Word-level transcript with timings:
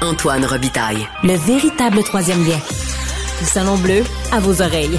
Antoine 0.00 0.44
Robitaille. 0.44 1.08
Le 1.24 1.34
véritable 1.34 2.04
troisième 2.04 2.38
lien. 2.46 2.58
Le 3.40 3.46
Salon 3.46 3.76
Bleu 3.78 4.04
à 4.30 4.38
vos 4.38 4.62
oreilles. 4.62 4.96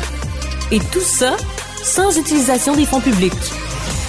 Et 0.72 0.80
tout 0.80 1.00
ça 1.00 1.38
sans 1.82 2.18
utilisation 2.18 2.76
des 2.76 2.86
fonds 2.86 3.00
publics. 3.00 3.32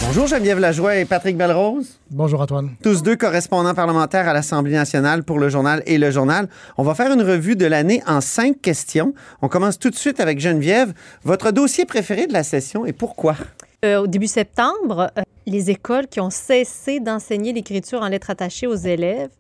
Bonjour 0.05 0.27
Geneviève 0.27 0.59
Lajoie 0.59 0.97
et 0.97 1.05
Patrick 1.05 1.37
Belrose. 1.37 2.01
Bonjour 2.11 2.41
Antoine. 2.41 2.71
Tous 2.83 3.05
deux 3.05 3.15
correspondants 3.15 3.75
parlementaires 3.75 4.29
à 4.29 4.33
l'Assemblée 4.33 4.73
nationale 4.73 5.23
pour 5.23 5.39
le 5.39 5.49
journal 5.49 5.85
et 5.87 5.97
le 5.97 6.11
journal. 6.11 6.49
On 6.77 6.83
va 6.83 6.97
faire 6.97 7.13
une 7.13 7.23
revue 7.23 7.55
de 7.55 7.67
l'année 7.67 8.03
en 8.09 8.21
cinq 8.21 8.61
questions. 8.61 9.15
On 9.43 9.49
commence 9.49 9.79
tout 9.79 9.91
de 9.91 9.97
suite 9.97 10.19
avec 10.19 10.41
Geneviève. 10.41 10.93
Votre 11.23 11.53
dossier 11.53 11.85
préféré 11.85 12.27
de 12.27 12.33
la 12.33 12.43
session 12.43 12.85
et 12.85 12.93
pourquoi? 12.93 13.37
Euh, 13.85 14.01
au 14.01 14.09
début 14.09 14.27
septembre, 14.27 15.13
euh, 15.17 15.23
les 15.47 15.71
écoles 15.71 16.09
qui 16.09 16.21
ont 16.21 16.31
cessé 16.31 16.99
d'enseigner 16.99 17.53
l'écriture 17.53 18.03
en 18.03 18.09
lettres 18.09 18.31
attachées 18.31 18.67
aux 18.67 18.75
élèves 18.75 19.31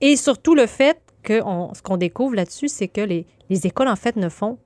et 0.00 0.16
surtout 0.16 0.54
le 0.54 0.66
fait 0.66 0.98
que 1.22 1.42
on- 1.42 1.74
ce 1.74 1.82
qu'on 1.82 1.96
découvre 1.96 2.34
là-dessus, 2.34 2.68
c'est 2.68 2.88
que 2.88 3.00
les, 3.00 3.26
les 3.50 3.66
écoles, 3.66 3.88
en 3.88 3.96
fait, 3.96 4.16
ne 4.16 4.28
font 4.28 4.58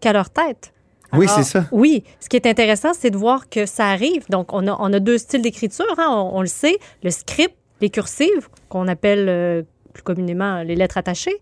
qu'à 0.00 0.12
leur 0.12 0.30
tête. 0.30 0.72
Oui, 1.14 1.26
c'est 1.28 1.42
ça. 1.42 1.64
Oui, 1.72 2.04
ce 2.20 2.28
qui 2.28 2.36
est 2.36 2.46
intéressant, 2.46 2.92
c'est 2.92 3.10
de 3.10 3.16
voir 3.16 3.48
que 3.48 3.64
ça 3.64 3.86
arrive. 3.88 4.26
Donc, 4.28 4.52
on 4.52 4.66
a, 4.68 4.76
on 4.78 4.92
a 4.92 5.00
deux 5.00 5.16
styles 5.18 5.40
d'écriture, 5.42 5.86
hein, 5.96 6.06
on, 6.10 6.36
on 6.36 6.40
le 6.42 6.46
sait, 6.48 6.78
le 7.02 7.10
script, 7.10 7.54
les 7.80 7.88
cursives, 7.90 8.48
qu'on 8.68 8.86
appelle 8.88 9.26
euh, 9.28 9.62
plus 9.94 10.02
communément 10.02 10.62
les 10.62 10.74
lettres 10.76 10.98
attachées. 10.98 11.36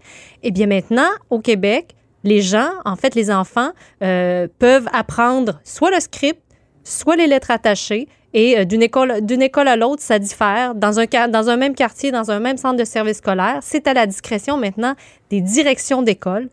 Et 0.44 0.52
bien 0.52 0.66
maintenant, 0.68 1.08
au 1.30 1.40
Québec, 1.40 1.96
les 2.22 2.42
gens, 2.42 2.70
en 2.84 2.94
fait, 2.96 3.14
les 3.16 3.30
enfants, 3.30 3.70
euh, 4.02 4.46
peuvent 4.60 4.88
apprendre 4.92 5.60
soit 5.64 5.90
le 5.90 5.98
script, 6.00 6.40
soit 6.84 7.16
les 7.16 7.26
lettres 7.26 7.50
attachées. 7.50 8.08
Et 8.38 8.48
euh, 8.58 8.64
d'une 8.64 8.82
école, 8.82 9.12
d'une 9.22 9.40
école 9.40 9.66
à 9.66 9.76
l'autre, 9.76 10.02
ça 10.02 10.18
diffère. 10.18 10.74
Dans 10.74 10.94
un, 11.00 11.06
dans 11.28 11.48
un 11.48 11.56
même 11.56 11.74
quartier, 11.74 12.12
dans 12.12 12.30
un 12.30 12.38
même 12.38 12.58
centre 12.58 12.76
de 12.76 12.84
service 12.84 13.16
scolaire, 13.18 13.60
c'est 13.62 13.86
à 13.88 13.94
la 13.94 14.06
discrétion 14.06 14.58
maintenant 14.58 14.94
des 15.30 15.40
directions 15.40 16.02
d'école. 16.02 16.48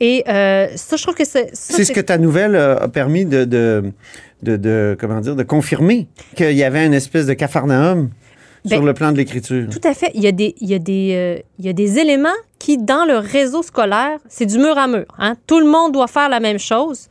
Et 0.00 0.24
euh, 0.28 0.66
ça, 0.76 0.96
je 0.96 1.02
trouve 1.04 1.14
que 1.14 1.24
c'est... 1.24 1.48
C'est 1.52 1.84
ce 1.84 1.92
que 1.92 2.00
ta 2.00 2.18
nouvelle 2.18 2.56
a 2.56 2.88
permis 2.88 3.24
de, 3.24 3.44
de, 3.44 3.92
de, 4.42 4.56
de- 4.56 4.96
comment 5.00 5.20
dire, 5.20 5.36
de 5.36 5.42
confirmer 5.44 6.08
qu'il 6.36 6.52
y 6.56 6.64
avait 6.64 6.84
une 6.86 6.94
espèce 6.94 7.26
de 7.26 7.34
capharnaüm 7.34 8.10
sur 8.66 8.80
Ben, 8.80 8.86
le 8.86 8.94
plan 8.94 9.12
de 9.12 9.16
l'écriture. 9.16 9.68
Tout 9.70 9.86
à 9.92 9.94
fait. 9.94 10.10
Il 10.14 10.22
y 10.22 10.26
a 10.26 10.32
des, 10.32 10.54
il 10.60 10.68
y 10.68 10.74
a 10.74 10.78
des, 10.80 11.12
euh, 11.14 11.42
il 11.60 11.66
y 11.66 11.68
a 11.68 11.72
des 11.72 11.98
éléments 12.00 12.38
qui, 12.58 12.78
dans 12.78 13.04
le 13.06 13.16
réseau 13.18 13.62
scolaire, 13.62 14.18
c'est 14.28 14.46
du 14.46 14.58
mur 14.58 14.76
à 14.76 14.88
mur. 14.88 15.06
hein. 15.18 15.34
Tout 15.46 15.60
le 15.60 15.66
monde 15.66 15.92
doit 15.92 16.08
faire 16.08 16.28
la 16.28 16.40
même 16.40 16.58
chose. 16.58 17.06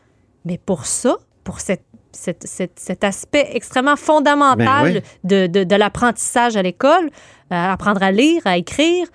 Mais 0.46 0.60
pour 0.70 0.86
ça, 0.86 1.18
pour 1.46 1.62
cette, 1.62 1.84
cette- 2.18 2.46
cette- 2.48 2.80
cet 2.80 3.04
aspect 3.04 3.48
extrêmement 3.54 3.96
fondamental 3.96 4.94
Ben 4.94 4.94
oui. 4.96 5.02
de, 5.24 5.48
de- 5.48 5.64
de 5.64 5.76
l'apprentissage 5.76 6.58
à 6.58 6.62
l'école, 6.62 7.06
euh, 7.52 7.56
apprendre 7.56 8.02
à 8.04 8.12
lire, 8.12 8.42
à 8.46 8.58
écrire, 8.58 9.08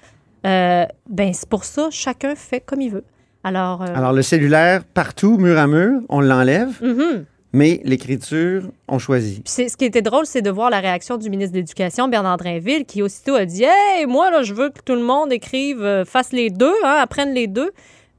euh, 0.47 0.85
ben 1.09 1.33
c'est 1.33 1.49
pour 1.49 1.65
ça, 1.65 1.89
chacun 1.91 2.35
fait 2.35 2.61
comme 2.61 2.81
il 2.81 2.91
veut. 2.91 3.05
Alors, 3.45 3.83
euh, 3.83 3.87
Alors, 3.95 4.13
le 4.13 4.23
cellulaire, 4.23 4.85
partout, 4.85 5.37
mur 5.39 5.59
à 5.59 5.67
mur, 5.67 6.01
on 6.09 6.21
l'enlève, 6.21 6.81
mhm. 6.81 7.25
mais 7.53 7.81
l'écriture, 7.85 8.63
on 8.89 8.99
choisit. 8.99 9.43
Puis 9.45 9.53
c'est- 9.53 9.69
ce 9.69 9.77
qui 9.77 9.85
était 9.85 10.03
drôle, 10.03 10.27
c'est 10.27 10.43
de 10.43 10.51
voir 10.51 10.71
la 10.71 10.79
réaction 10.81 11.17
du 11.17 11.29
ministre 11.29 11.53
de 11.53 11.59
l'Éducation, 11.59 12.09
Bernard 12.09 12.37
Drinville, 12.37 12.85
qui 12.85 13.03
aussitôt 13.03 13.35
a 13.35 13.45
dit 13.45 13.65
Hey, 13.65 14.07
moi, 14.07 14.31
là, 14.31 14.43
je 14.43 14.55
veux 14.55 14.71
que 14.71 14.81
tout 14.85 14.95
le 14.95 15.03
monde 15.03 15.33
écrive, 15.33 15.83
euh, 15.83 16.05
fasse 16.05 16.33
les 16.33 16.51
deux, 16.51 16.75
hein, 16.85 16.99
apprenne 17.01 17.35
les 17.35 17.47
deux. 17.49 17.71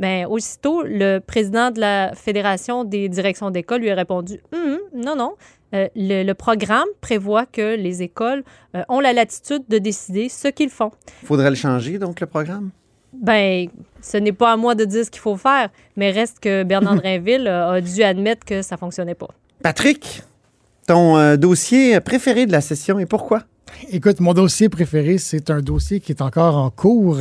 Bien, 0.04 0.28
aussitôt, 0.28 0.84
le 0.84 1.20
président 1.20 1.72
de 1.72 1.80
la 1.80 2.12
Fédération 2.14 2.84
des 2.84 3.08
directions 3.08 3.52
d'école 3.52 3.80
lui 3.80 3.90
a 3.90 3.96
répondu 3.96 4.42
Hum, 4.54 4.74
hum, 4.74 4.80
Non, 4.94 5.16
non. 5.16 5.36
Euh, 5.74 5.88
le, 5.96 6.24
le 6.24 6.34
programme 6.34 6.90
prévoit 7.00 7.46
que 7.46 7.78
les 7.78 8.02
écoles 8.02 8.44
euh, 8.76 8.84
ont 8.90 9.00
la 9.00 9.14
latitude 9.14 9.64
de 9.70 9.78
décider 9.78 10.28
ce 10.28 10.50
qu'ils 10.50 10.70
font. 10.70 10.92
Faudrait 11.24 11.50
le 11.50 11.56
changer, 11.56 12.00
donc, 12.00 12.20
le 12.20 12.28
programme? 12.28 12.72
Ben, 13.14 13.70
ce 14.02 14.18
n'est 14.18 14.34
pas 14.34 14.52
à 14.52 14.58
moi 14.58 14.76
de 14.76 14.84
dire 14.84 15.06
ce 15.06 15.10
qu'il 15.10 15.22
faut 15.22 15.38
faire, 15.38 15.70
mais 15.96 16.12
reste 16.12 16.42
que 16.42 16.64
Bernard 16.64 16.96
Drinville 17.02 17.48
a, 17.48 17.72
a 17.72 17.80
dû 17.80 18.04
admettre 18.04 18.46
que 18.46 18.62
ça 18.62 18.76
fonctionnait 18.76 19.16
pas. 19.16 19.30
Patrick, 19.62 20.22
ton 20.86 21.16
euh, 21.16 21.38
dossier 21.38 21.98
préféré 22.02 22.46
de 22.46 22.52
la 22.52 22.60
session 22.60 23.00
et 23.00 23.06
pourquoi? 23.06 23.44
Écoute, 23.92 24.20
mon 24.20 24.34
dossier 24.34 24.70
préféré, 24.70 25.18
c'est 25.18 25.50
un 25.50 25.62
dossier 25.62 26.00
qui 26.00 26.12
est 26.12 26.22
encore 26.22 26.58
en 26.58 26.70
cours. 26.70 27.20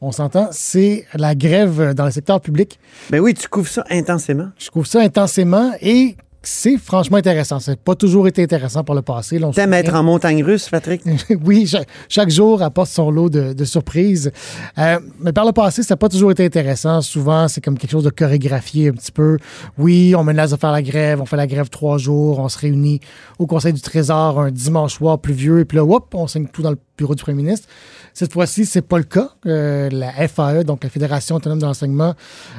On 0.00 0.12
s'entend, 0.12 0.48
c'est 0.52 1.06
la 1.14 1.34
grève 1.34 1.94
dans 1.94 2.04
le 2.04 2.10
secteur 2.10 2.40
public. 2.40 2.78
Ben 3.10 3.20
oui, 3.20 3.34
tu 3.34 3.48
couvres 3.48 3.68
ça 3.68 3.84
intensément. 3.90 4.48
Je 4.58 4.66
trouve 4.66 4.86
ça 4.86 5.00
intensément 5.00 5.72
et 5.80 6.16
c'est 6.48 6.78
franchement 6.78 7.18
intéressant. 7.18 7.60
Ça 7.60 7.72
n'a 7.72 7.76
pas 7.76 7.94
toujours 7.94 8.26
été 8.26 8.42
intéressant 8.42 8.82
pour 8.82 8.94
le 8.94 9.02
passé. 9.02 9.38
T'aimes 9.54 9.74
être 9.74 9.94
en 9.94 10.02
montagne 10.02 10.42
russe, 10.42 10.68
Patrick? 10.70 11.02
oui, 11.44 11.66
cha- 11.66 11.84
chaque, 12.08 12.30
jour 12.30 12.62
apporte 12.62 12.88
son 12.88 13.10
lot 13.10 13.28
de, 13.28 13.52
de 13.52 13.64
surprises. 13.66 14.32
Euh, 14.78 14.98
mais 15.20 15.32
par 15.32 15.44
le 15.44 15.52
passé, 15.52 15.82
ça 15.82 15.92
n'a 15.92 15.98
pas 15.98 16.08
toujours 16.08 16.30
été 16.30 16.44
intéressant. 16.44 17.02
Souvent, 17.02 17.48
c'est 17.48 17.60
comme 17.60 17.76
quelque 17.76 17.90
chose 17.90 18.04
de 18.04 18.10
chorégraphié 18.10 18.88
un 18.88 18.92
petit 18.92 19.12
peu. 19.12 19.36
Oui, 19.76 20.14
on 20.16 20.24
menace 20.24 20.50
de 20.50 20.56
faire 20.56 20.72
la 20.72 20.82
grève, 20.82 21.20
on 21.20 21.26
fait 21.26 21.36
la 21.36 21.46
grève 21.46 21.68
trois 21.68 21.98
jours, 21.98 22.38
on 22.38 22.48
se 22.48 22.58
réunit 22.58 23.00
au 23.38 23.46
Conseil 23.46 23.74
du 23.74 23.82
Trésor 23.82 24.40
un 24.40 24.50
dimanche 24.50 24.94
soir 24.94 25.18
pluvieux, 25.18 25.60
et 25.60 25.64
puis 25.66 25.76
là, 25.76 25.84
hop, 25.84 26.14
on 26.14 26.26
signe 26.26 26.46
tout 26.46 26.62
dans 26.62 26.70
le 26.70 26.78
bureau 26.96 27.14
du 27.14 27.22
premier 27.22 27.36
ministre. 27.42 27.68
Cette 28.18 28.32
fois-ci, 28.32 28.66
c'est 28.66 28.82
pas 28.82 28.98
le 28.98 29.04
cas. 29.04 29.28
Euh, 29.46 29.88
la 29.90 30.10
FAE, 30.26 30.64
donc 30.64 30.82
la 30.82 30.90
Fédération 30.90 31.36
autonome 31.36 31.60
de 31.60 31.66
l'enseignement, 31.66 32.16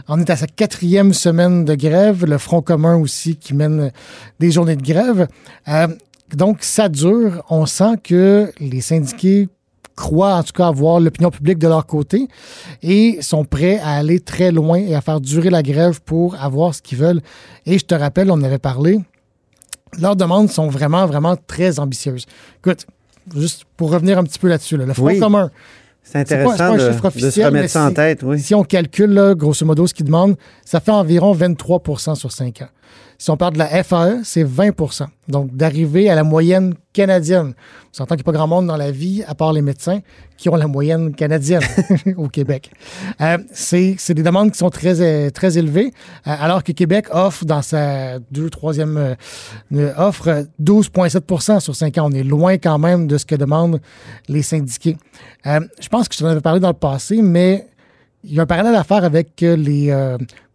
en 0.07 0.17
est 0.21 0.29
à 0.29 0.37
sa 0.37 0.47
quatrième 0.47 1.11
semaine 1.11 1.65
de 1.65 1.75
grève. 1.75 2.23
Le 2.23 2.37
Front 2.37 2.61
commun 2.61 2.95
aussi 2.95 3.35
qui 3.35 3.53
mène 3.53 3.91
des 4.39 4.51
journées 4.51 4.77
de 4.77 4.81
grève. 4.81 5.27
Euh, 5.67 5.87
donc, 6.33 6.59
ça 6.61 6.87
dure. 6.87 7.43
On 7.49 7.65
sent 7.65 7.97
que 8.01 8.53
les 8.61 8.79
syndiqués 8.79 9.49
croient 9.97 10.35
en 10.35 10.43
tout 10.43 10.53
cas 10.53 10.67
avoir 10.67 11.01
l'opinion 11.01 11.29
publique 11.29 11.59
de 11.59 11.67
leur 11.67 11.85
côté 11.85 12.29
et 12.81 13.21
sont 13.21 13.43
prêts 13.43 13.79
à 13.79 13.95
aller 13.95 14.21
très 14.21 14.53
loin 14.53 14.77
et 14.77 14.95
à 14.95 15.01
faire 15.01 15.19
durer 15.19 15.49
la 15.49 15.61
grève 15.61 15.99
pour 16.03 16.41
avoir 16.41 16.73
ce 16.73 16.81
qu'ils 16.81 16.99
veulent. 16.99 17.19
Et 17.65 17.77
je 17.77 17.83
te 17.83 17.95
rappelle, 17.95 18.31
on 18.31 18.35
en 18.35 18.43
avait 18.43 18.59
parlé, 18.59 19.01
leurs 19.97 20.15
demandes 20.15 20.49
sont 20.49 20.69
vraiment, 20.69 21.05
vraiment 21.05 21.35
très 21.35 21.79
ambitieuses. 21.79 22.27
Écoute, 22.59 22.85
juste 23.35 23.63
pour 23.77 23.91
revenir 23.91 24.17
un 24.17 24.23
petit 24.23 24.39
peu 24.39 24.47
là-dessus, 24.47 24.77
là, 24.77 24.85
le 24.85 24.93
Front 24.93 25.05
Oui. 25.05 25.19
commun, 25.19 25.49
C'est 26.01 26.27
C'est 26.27 26.37
pas- 26.37 26.43
pas 26.45 26.51
intéressant 26.53 26.63
un 26.63 26.77
de, 26.77 26.79
chiffre 26.79 26.89
de 26.91 27.19
se 27.19 27.25
officiel, 27.25 27.45
remettre 27.47 27.69
ça 27.69 27.85
en 27.85 27.91
tête, 27.93 28.23
oui. 28.23 28.39
si 28.39 28.55
on 28.55 28.63
calcule, 28.63 29.11
là, 29.11 29.35
grosso 29.35 29.63
modo, 29.65 29.85
ce 29.85 29.93
qu'ils 29.93 30.05
demandent, 30.07 30.37
ça 30.65 30.79
fait 30.79 30.89
environ 30.91 31.33
23% 31.33 32.15
sur 32.15 32.31
5 32.31 32.61
ans. 32.63 32.67
Si 33.21 33.29
on 33.29 33.35
parle 33.35 33.51
de 33.53 33.57
la 33.59 33.83
FAE, 33.83 34.21
c'est 34.23 34.45
20% 34.45 35.07
Donc, 35.27 35.53
d'arriver 35.53 36.09
à 36.09 36.15
la 36.15 36.23
moyenne 36.23 36.73
canadienne. 36.93 37.53
On 37.91 37.93
s'entend 37.93 38.15
qu'il 38.15 38.23
n'y 38.23 38.29
a 38.29 38.31
pas 38.31 38.37
grand 38.37 38.47
monde 38.47 38.67
dans 38.67 38.77
la 38.77 38.91
vie, 38.91 39.25
à 39.27 39.35
part 39.35 39.51
les 39.51 39.61
médecins, 39.61 39.99
qui 40.37 40.47
ont 40.47 40.55
la 40.55 40.67
moyenne 40.67 41.13
canadienne 41.13 41.61
au 42.17 42.29
Québec. 42.29 42.71
Euh, 43.19 43.37
c'est 43.51 44.13
des 44.13 44.23
demandes 44.23 44.51
qui 44.51 44.57
sont 44.57 44.69
très, 44.69 45.01
euh, 45.01 45.29
très 45.31 45.57
élevées, 45.57 45.91
euh, 46.27 46.35
alors 46.39 46.63
que 46.63 46.71
Québec 46.71 47.07
offre 47.11 47.43
dans 47.43 47.61
sa 47.61 48.19
deux, 48.31 48.49
troisième 48.49 49.17
offre 49.97 50.45
12,7% 50.61 51.59
sur 51.59 51.75
5 51.75 51.97
ans. 51.97 52.07
On 52.09 52.13
est 52.13 52.23
loin 52.23 52.57
quand 52.57 52.79
même 52.79 53.05
de 53.07 53.17
ce 53.17 53.25
que 53.25 53.35
demandent 53.35 53.81
les 54.29 54.43
syndiqués. 54.43 54.95
Je 55.43 55.89
pense 55.91 56.07
que 56.07 56.15
je 56.15 56.21
t'en 56.21 56.27
avais 56.27 56.39
parlé 56.39 56.61
dans 56.61 56.69
le 56.69 56.73
passé, 56.73 57.21
mais 57.21 57.67
il 58.23 58.35
y 58.35 58.39
a 58.39 58.43
un 58.43 58.45
parallèle 58.45 58.75
à 58.75 58.85
faire 58.85 59.03
avec 59.03 59.41
les 59.41 59.91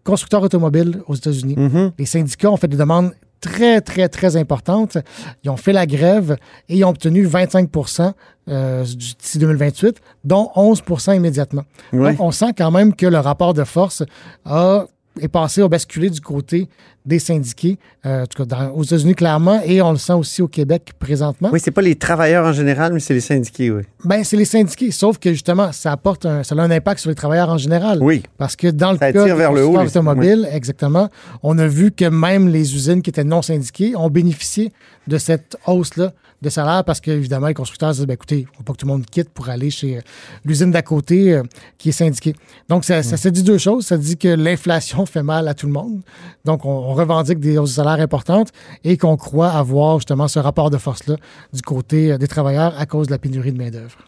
constructeurs 0.04 0.42
automobiles 0.42 1.02
aux 1.06 1.14
États-Unis. 1.14 1.54
Mhm. 1.56 1.92
Les 1.98 2.06
syndicats 2.06 2.50
ont 2.50 2.56
fait 2.56 2.68
des 2.68 2.76
demandes 2.76 3.12
très, 3.40 3.80
très, 3.80 4.08
très 4.08 4.36
importantes. 4.36 4.98
Ils 5.42 5.50
ont 5.50 5.56
fait 5.56 5.72
la 5.72 5.86
grève 5.86 6.36
et 6.68 6.76
ils 6.76 6.84
ont 6.84 6.90
obtenu 6.90 7.26
25% 7.26 8.12
euh, 8.48 8.84
d'ici 8.84 9.38
2028, 9.38 10.00
dont 10.24 10.50
11% 10.56 11.16
immédiatement. 11.16 11.64
Oui. 11.92 12.10
Donc, 12.10 12.20
on 12.20 12.30
sent 12.30 12.52
quand 12.56 12.70
même 12.70 12.94
que 12.94 13.06
le 13.06 13.18
rapport 13.18 13.54
de 13.54 13.64
force 13.64 14.02
a, 14.44 14.86
est 15.20 15.28
passé, 15.28 15.62
a 15.62 15.68
basculé 15.68 16.10
du 16.10 16.20
côté 16.20 16.68
des 17.04 17.18
syndiqués, 17.18 17.78
euh, 18.06 18.22
en 18.22 18.26
tout 18.26 18.44
cas 18.44 18.56
dans- 18.56 18.70
aux 18.72 18.82
États-Unis 18.82 19.14
clairement, 19.14 19.60
et 19.64 19.82
on 19.82 19.92
le 19.92 19.98
sent 19.98 20.14
aussi 20.14 20.40
au 20.40 20.48
Québec 20.48 20.92
présentement. 20.98 21.50
Oui, 21.52 21.60
c'est 21.62 21.70
pas 21.70 21.82
les 21.82 21.96
travailleurs 21.96 22.46
en 22.46 22.52
général, 22.52 22.92
mais 22.94 23.00
c'est 23.00 23.12
les 23.14 23.20
syndiqués, 23.20 23.70
oui. 23.70 23.82
Ben, 24.04 24.24
c'est 24.24 24.36
les 24.38 24.44
syndiqués, 24.46 24.90
sauf 24.90 25.18
que 25.18 25.30
justement, 25.32 25.70
ça 25.72 25.92
apporte 25.92 26.24
un, 26.24 26.42
ça 26.42 26.54
a 26.54 26.60
un 26.62 26.70
impact 26.70 27.00
sur 27.00 27.10
les 27.10 27.16
travailleurs 27.16 27.50
en 27.50 27.58
général. 27.58 27.98
Oui. 28.02 28.22
Parce 28.38 28.56
que 28.56 28.68
dans 28.68 28.92
le 28.92 28.98
Ça 28.98 29.12
cas 29.12 29.34
vers 29.34 29.52
le 29.52 29.66
haut, 29.66 29.76
automobiles, 29.78 30.48
exactement, 30.50 31.10
on 31.42 31.58
a 31.58 31.66
vu 31.66 31.90
que 31.92 32.06
même 32.06 32.48
les 32.48 32.74
usines 32.74 33.02
qui 33.02 33.10
étaient 33.10 33.24
non 33.24 33.42
syndiquées 33.42 33.94
ont 33.96 34.08
bénéficié 34.10 34.72
de 35.06 35.18
cette 35.18 35.56
hausse-là 35.66 36.12
de 36.42 36.50
salaire 36.50 36.84
parce 36.84 37.00
qu'évidemment, 37.00 37.46
les 37.46 37.54
constructeurs 37.54 37.92
se 37.94 37.98
disent, 38.00 38.06
ben, 38.06 38.14
écoutez, 38.14 38.40
il 38.40 38.42
ne 38.42 38.56
faut 38.58 38.62
pas 38.64 38.72
que 38.74 38.78
tout 38.78 38.86
le 38.86 38.92
monde 38.92 39.06
quitte 39.06 39.30
pour 39.30 39.48
aller 39.48 39.70
chez 39.70 39.96
euh, 39.96 40.00
l'usine 40.44 40.70
d'à 40.70 40.82
côté 40.82 41.32
euh, 41.32 41.42
qui 41.78 41.88
est 41.88 41.92
syndiquée. 41.92 42.34
Donc, 42.68 42.84
ça, 42.84 43.02
ça 43.02 43.16
se 43.16 43.30
dit 43.30 43.42
deux 43.42 43.56
choses. 43.56 43.86
Ça 43.86 43.96
dit 43.96 44.18
que 44.18 44.28
l'inflation 44.28 45.06
fait 45.06 45.22
mal 45.22 45.48
à 45.48 45.54
tout 45.54 45.66
le 45.66 45.72
monde. 45.72 46.02
Donc, 46.44 46.66
on, 46.66 46.68
on 46.68 46.92
revendique 46.94 47.40
des 47.40 47.58
hausses 47.58 47.70
de 47.70 47.74
salaire 47.74 48.00
importantes 48.00 48.50
et 48.82 48.96
qu'on 48.96 49.16
croit 49.16 49.50
avoir 49.50 49.98
justement 49.98 50.28
ce 50.28 50.38
rapport 50.38 50.70
de 50.70 50.78
force-là 50.78 51.16
du 51.52 51.62
côté 51.62 52.12
euh, 52.12 52.18
des 52.18 52.28
travailleurs 52.28 52.74
à 52.78 52.86
cause 52.86 53.06
de 53.08 53.12
la 53.12 53.18
pénurie 53.18 53.52
de 53.52 53.58
main-d'œuvre. 53.58 53.98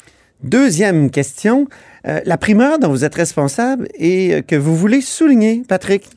Deuxième 0.42 1.10
question. 1.10 1.66
Euh, 2.06 2.20
la 2.24 2.36
primeur 2.36 2.78
dont 2.78 2.88
vous 2.88 3.04
êtes 3.04 3.14
responsable 3.14 3.88
et 3.94 4.34
euh, 4.34 4.42
que 4.42 4.56
vous 4.56 4.76
voulez 4.76 5.00
souligner, 5.00 5.62
Patrick? 5.66 6.08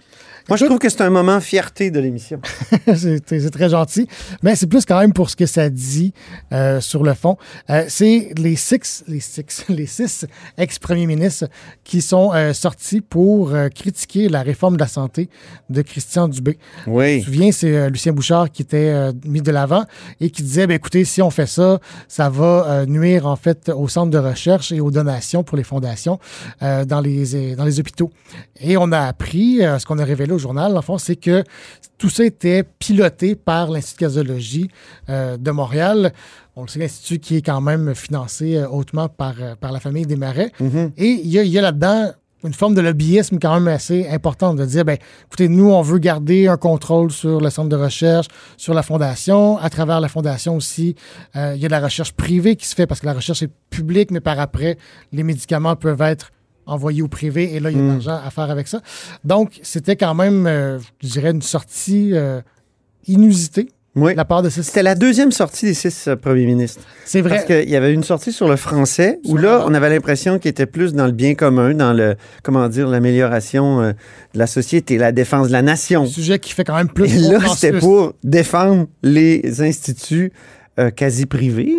Moi, 0.49 0.57
je 0.57 0.65
trouve 0.65 0.79
que 0.79 0.89
c'est 0.89 1.01
un 1.01 1.09
moment 1.09 1.39
fierté 1.39 1.91
de 1.91 1.99
l'émission. 1.99 2.41
c'est 2.95 3.51
très 3.51 3.69
gentil. 3.69 4.07
Mais 4.41 4.55
c'est 4.55 4.67
plus 4.67 4.83
quand 4.85 4.99
même 4.99 5.13
pour 5.13 5.29
ce 5.29 5.35
que 5.35 5.45
ça 5.45 5.69
dit 5.69 6.13
euh, 6.51 6.81
sur 6.81 7.03
le 7.03 7.13
fond. 7.13 7.37
Euh, 7.69 7.85
c'est 7.87 8.33
les 8.37 8.55
six, 8.55 9.03
les 9.07 9.19
six, 9.19 9.65
les 9.69 9.85
six 9.85 10.25
ex-premiers 10.57 11.05
ministres 11.05 11.45
qui 11.83 12.01
sont 12.01 12.31
euh, 12.33 12.53
sortis 12.53 13.01
pour 13.01 13.53
critiquer 13.75 14.27
la 14.29 14.41
réforme 14.41 14.75
de 14.75 14.79
la 14.81 14.87
santé 14.87 15.29
de 15.69 15.81
Christian 15.83 16.27
Dubé. 16.27 16.57
Je 16.85 16.89
me 16.89 16.95
Oui. 16.95 17.21
souviens, 17.21 17.51
c'est 17.51 17.89
Lucien 17.89 18.11
Bouchard 18.13 18.51
qui 18.51 18.63
était 18.63 19.11
mis 19.25 19.41
de 19.41 19.51
l'avant 19.51 19.85
et 20.19 20.29
qui 20.31 20.41
disait, 20.41 20.65
ben, 20.67 20.75
écoutez, 20.75 21.05
si 21.05 21.21
on 21.21 21.29
fait 21.29 21.45
ça, 21.47 21.79
ça 22.07 22.29
va 22.29 22.85
nuire 22.87 23.27
en 23.27 23.35
fait 23.35 23.69
au 23.69 23.87
centre 23.87 24.09
de 24.11 24.17
recherche 24.17 24.71
et 24.71 24.79
aux 24.79 24.91
donations 24.91 25.43
pour 25.43 25.57
les 25.57 25.63
fondations 25.63 26.19
dans, 26.61 27.01
les, 27.03 27.55
dans 27.55 27.65
les 27.65 27.79
hôpitaux. 27.79 28.11
Et 28.59 28.77
on 28.77 28.91
a 28.91 28.99
appris, 29.01 29.59
ce 29.59 29.85
qu'on 29.85 29.99
a 29.99 30.03
révélé 30.03 30.38
au 30.39 30.41
journal, 30.41 30.75
en 30.75 30.81
fond, 30.81 30.97
c'est 30.97 31.15
que 31.15 31.43
tout 31.97 32.09
ça 32.09 32.25
était 32.25 32.63
piloté 32.63 33.35
par 33.35 33.69
l'Institut 33.69 34.03
de 34.03 34.07
casologie 34.07 34.69
euh, 35.09 35.37
de 35.37 35.51
Montréal. 35.51 36.13
On 36.55 36.63
le 36.63 36.67
sait, 36.67 36.79
l'Institut 36.79 37.19
qui 37.19 37.37
est 37.37 37.41
quand 37.41 37.61
même 37.61 37.93
financé 37.93 38.57
euh, 38.57 38.67
hautement 38.67 39.09
par, 39.09 39.35
euh, 39.39 39.55
par 39.55 39.71
la 39.71 39.79
famille 39.79 40.05
des 40.05 40.15
Marais. 40.15 40.51
Mhm. 40.59 40.91
Et 40.97 41.21
il 41.23 41.27
y 41.27 41.57
a, 41.57 41.59
a 41.59 41.63
là-dedans 41.63 42.11
une 42.43 42.53
forme 42.53 42.73
de 42.73 42.81
lobbyisme 42.81 43.37
quand 43.39 43.53
même 43.53 43.67
assez 43.67 44.07
importante 44.07 44.57
de 44.57 44.65
dire, 44.65 44.85
ben, 44.85 44.97
écoutez, 45.27 45.49
nous, 45.49 45.71
on 45.71 45.81
veut 45.81 45.99
garder 45.99 46.47
un 46.47 46.57
contrôle 46.57 47.11
sur 47.11 47.41
le 47.41 47.49
centre 47.49 47.69
de 47.69 47.75
recherche, 47.75 48.27
sur 48.55 48.73
la 48.73 48.83
fondation. 48.83 49.57
À 49.57 49.69
travers 49.69 49.99
la 49.99 50.07
fondation 50.07 50.55
aussi, 50.55 50.95
euh, 51.35 51.53
il 51.55 51.61
y 51.61 51.65
a 51.65 51.67
de 51.67 51.73
la 51.73 51.81
recherche 51.81 52.13
privée 52.13 52.55
qui 52.55 52.65
se 52.65 52.75
fait 52.75 52.87
parce 52.87 53.01
que 53.01 53.05
la 53.05 53.13
recherche 53.13 53.43
est 53.43 53.51
publique, 53.69 54.11
mais 54.11 54.21
par 54.21 54.39
après, 54.39 54.77
les 55.11 55.23
médicaments 55.23 55.75
peuvent 55.75 56.01
être 56.01 56.31
envoyés 56.69 57.01
au 57.01 57.07
privé 57.07 57.53
et 57.55 57.59
là, 57.59 57.71
il 57.71 57.77
y 57.77 57.79
a 57.79 57.83
de 57.83 57.87
l'argent 57.87 58.19
à 58.25 58.29
faire 58.29 58.49
avec 58.49 58.67
ça. 58.67 58.81
Donc, 59.23 59.59
c'était 59.63 59.95
quand 59.95 60.13
même, 60.15 60.45
euh, 60.47 60.79
je 61.01 61.07
dirais, 61.09 61.31
une 61.31 61.41
sortie 61.41 62.11
euh, 62.13 62.41
inusitée 63.07 63.69
Oui. 63.95 64.11
de 64.13 64.17
la 64.17 64.25
part 64.25 64.41
de 64.41 64.49
ce 64.49 64.61
C'était 64.61 64.83
la 64.83 64.95
deuxième 64.95 65.31
sortie 65.31 65.65
des 65.65 65.73
six 65.73 66.07
euh, 66.07 66.15
premiers 66.15 66.45
ministres. 66.45 66.81
C'est 67.05 67.21
vrai. 67.21 67.35
Parce 67.35 67.45
qu'il 67.45 67.69
y 67.69 67.75
avait 67.75 67.93
une 67.93 68.03
sortie 68.03 68.31
sur 68.31 68.47
le 68.47 68.55
français 68.55 69.19
où 69.25 69.35
là, 69.37 69.63
on 69.67 69.73
avait 69.73 69.89
l'impression 69.89 70.37
qu'il 70.39 70.49
était 70.51 70.65
plus 70.67 70.93
dans 70.93 71.05
le 71.07 71.11
bien 71.11 71.33
commun, 71.35 71.73
dans 71.73 71.93
le, 71.93 72.15
comment 72.43 72.67
dire, 72.69 72.87
l'amélioration 72.87 73.81
euh, 73.81 73.91
de 74.33 74.39
la 74.39 74.47
société, 74.47 74.97
la 74.97 75.11
défense 75.11 75.47
de 75.47 75.53
la 75.53 75.61
nation. 75.63 76.03
un 76.03 76.05
sujet 76.05 76.39
qui 76.39 76.53
fait 76.53 76.63
quand 76.63 76.75
même 76.75 76.89
plus. 76.89 77.13
Et 77.15 77.31
là, 77.31 77.39
c'était 77.55 77.79
pour 77.79 78.13
défendre 78.23 78.85
les 79.01 79.61
instituts 79.61 80.31
euh, 80.79 80.91
quasi 80.91 81.25
privés. 81.25 81.73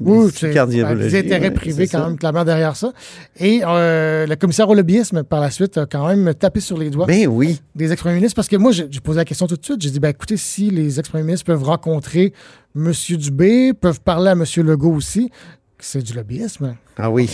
Oui, 0.00 0.30
c'est 0.34 0.50
des 0.52 1.18
intérêts 1.18 1.50
privés 1.52 1.86
quand 1.86 1.98
ça. 1.98 2.06
même 2.08 2.18
clairement 2.18 2.44
derrière 2.44 2.76
ça. 2.76 2.92
Et 3.38 3.60
euh, 3.64 4.26
le 4.26 4.36
commissaire 4.36 4.68
au 4.68 4.74
lobbyisme, 4.74 5.22
par 5.22 5.40
la 5.40 5.50
suite, 5.50 5.78
a 5.78 5.86
quand 5.86 6.06
même 6.08 6.34
tapé 6.34 6.60
sur 6.60 6.78
les 6.78 6.90
doigts 6.90 7.06
Ben 7.06 7.26
oui. 7.26 7.60
des 7.74 7.92
ex-premiers 7.92 8.16
ministres 8.16 8.36
parce 8.36 8.48
que 8.48 8.56
moi, 8.56 8.72
j'ai 8.72 8.88
posé 9.02 9.18
la 9.18 9.24
question 9.24 9.46
tout 9.46 9.56
de 9.56 9.64
suite. 9.64 9.80
J'ai 9.80 9.90
dit, 9.90 10.00
ben 10.00 10.08
écoutez, 10.10 10.36
si 10.36 10.70
les 10.70 10.98
ex-premiers 10.98 11.24
ministres 11.24 11.46
peuvent 11.46 11.64
rencontrer 11.64 12.32
M. 12.76 12.92
Dubé, 13.16 13.72
peuvent 13.72 14.00
parler 14.00 14.28
à 14.28 14.32
M. 14.32 14.44
Legault 14.58 14.94
aussi, 14.94 15.30
c'est 15.80 16.02
du 16.02 16.12
lobbyisme. 16.12 16.76
Ah 17.00 17.10
oui. 17.10 17.30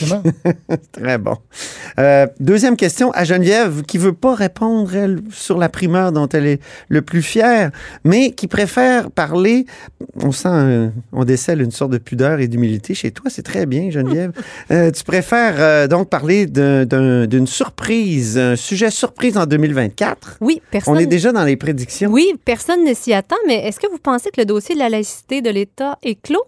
Très 0.93 1.17
bon. 1.17 1.37
Euh, 1.99 2.27
deuxième 2.39 2.77
question 2.77 3.11
à 3.13 3.25
Geneviève, 3.25 3.83
qui 3.83 3.97
veut 3.97 4.13
pas 4.13 4.35
répondre, 4.35 4.95
elle, 4.95 5.21
sur 5.31 5.57
la 5.57 5.71
primeur 5.71 6.13
dont 6.13 6.29
elle 6.29 6.47
est 6.47 6.61
le 6.89 7.01
plus 7.01 7.23
fière, 7.23 7.71
mais 8.05 8.33
qui 8.33 8.47
préfère 8.47 9.11
parler. 9.11 9.65
On 10.23 10.33
sent, 10.33 10.49
un- 10.49 10.93
on 11.13 11.25
décèle 11.25 11.63
une 11.63 11.71
sorte 11.71 11.93
de 11.93 11.99
pudeur 11.99 12.41
et 12.41 12.49
d'humilité 12.49 12.95
chez 12.95 13.11
toi. 13.11 13.31
C'est 13.31 13.43
très 13.43 13.65
bien, 13.67 13.91
Geneviève. 13.91 14.33
Euh, 14.71 14.91
tu 14.91 15.05
préfères 15.05 15.55
euh, 15.59 15.87
donc 15.89 16.09
parler 16.09 16.47
d'un- 16.47 16.85
d'un- 16.87 17.27
d'une 17.27 17.47
surprise, 17.47 18.39
un 18.39 18.57
sujet 18.57 18.91
surprise 18.91 19.37
en 19.37 19.47
2024. 19.47 20.39
Oui, 20.41 20.63
personne. 20.71 20.95
On 20.95 20.99
est 20.99 21.07
déjà 21.07 21.33
dans 21.33 21.45
les 21.45 21.57
prédictions. 21.57 22.11
Oui, 22.11 22.33
personne 22.45 22.85
ne 22.85 22.95
s'y 22.95 23.13
attend, 23.13 23.37
mais 23.47 23.57
est-ce 23.67 23.79
que 23.81 23.91
vous 23.91 23.99
pensez 23.99 24.31
que 24.31 24.41
le 24.41 24.47
dossier 24.47 24.75
de 24.75 24.81
la 24.81 24.89
laïcité 24.89 25.43
de 25.43 25.51
l'État 25.51 25.99
est 26.03 26.21
clos? 26.21 26.43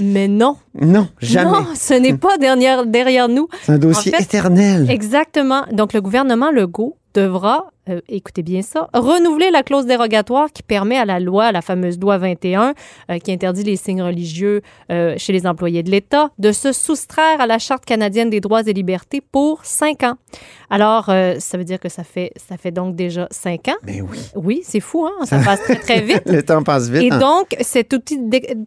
Mais 0.00 0.28
non. 0.28 0.56
Non, 0.80 1.08
jamais. 1.20 1.50
Non, 1.50 1.66
ce 1.74 1.94
n'est 1.94 2.16
pas 2.16 2.38
derrière, 2.38 2.86
derrière 2.86 3.28
nous. 3.28 3.48
C'est 3.62 3.72
un 3.72 3.78
dossier 3.78 4.14
En 4.14 4.18
fait, 4.18 4.24
éternel. 4.24 4.90
Exactement. 4.90 5.64
Donc, 5.72 5.92
le 5.92 6.00
gouvernement 6.00 6.50
Legault 6.50 6.96
devra, 7.14 7.70
euh, 7.88 8.00
écoutez 8.08 8.42
bien 8.42 8.62
ça, 8.62 8.88
renouveler 8.92 9.50
la 9.50 9.62
clause 9.62 9.86
dérogatoire 9.86 10.52
qui 10.52 10.62
permet 10.62 10.96
à 10.96 11.04
la 11.04 11.20
loi, 11.20 11.52
la 11.52 11.62
fameuse 11.62 11.98
loi 11.98 12.18
21, 12.18 12.74
euh, 13.10 13.18
qui 13.18 13.32
interdit 13.32 13.64
les 13.64 13.76
signes 13.76 14.02
religieux 14.02 14.62
euh, 14.90 15.14
chez 15.16 15.32
les 15.32 15.46
employés 15.46 15.82
de 15.82 15.90
l'État, 15.90 16.30
de 16.38 16.52
se 16.52 16.72
soustraire 16.72 17.40
à 17.40 17.46
la 17.46 17.58
Charte 17.58 17.84
canadienne 17.84 18.30
des 18.30 18.40
droits 18.40 18.62
et 18.62 18.72
libertés 18.72 19.20
pour 19.20 19.64
cinq 19.64 20.02
ans. 20.02 20.16
Alors, 20.70 21.06
ça 21.06 21.56
veut 21.56 21.64
dire 21.64 21.80
que 21.80 21.88
ça 21.88 22.04
fait, 22.04 22.30
ça 22.36 22.58
fait 22.58 22.70
donc 22.70 22.94
déjà 22.94 23.26
cinq 23.30 23.68
ans. 23.68 23.76
Ben 23.84 24.02
oui. 24.02 24.18
Oui, 24.34 24.60
c'est 24.64 24.80
fou, 24.80 25.06
hein? 25.06 25.24
Ça 25.24 25.38
passe 25.38 25.62
très, 25.62 25.76
très 25.76 26.00
vite. 26.02 26.22
Le 26.26 26.42
temps 26.42 26.62
passe 26.62 26.90
vite. 26.90 27.04
Et 27.04 27.10
hein. 27.10 27.18
donc, 27.18 27.56
cet 27.62 27.94
outil 27.94 28.20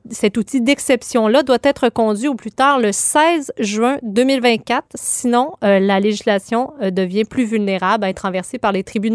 cet 0.10 0.38
outil 0.38 0.62
d'exception-là 0.62 1.44
doit 1.44 1.60
être 1.62 1.90
conduit 1.90 2.28
au 2.28 2.34
plus 2.34 2.50
tard 2.50 2.80
le 2.80 2.92
16 2.92 3.54
juin 3.60 4.00
2024. 4.02 4.88
Sinon, 4.96 5.52
la 5.62 6.00
législation 6.00 6.74
devient 6.82 7.26
plus 7.26 7.46
vulnérable 7.46 8.04
à 8.04 8.10
être 8.10 8.22
renversée 8.22 8.58
par 8.58 8.72
les 8.72 8.84
tribunaux. 8.84 9.11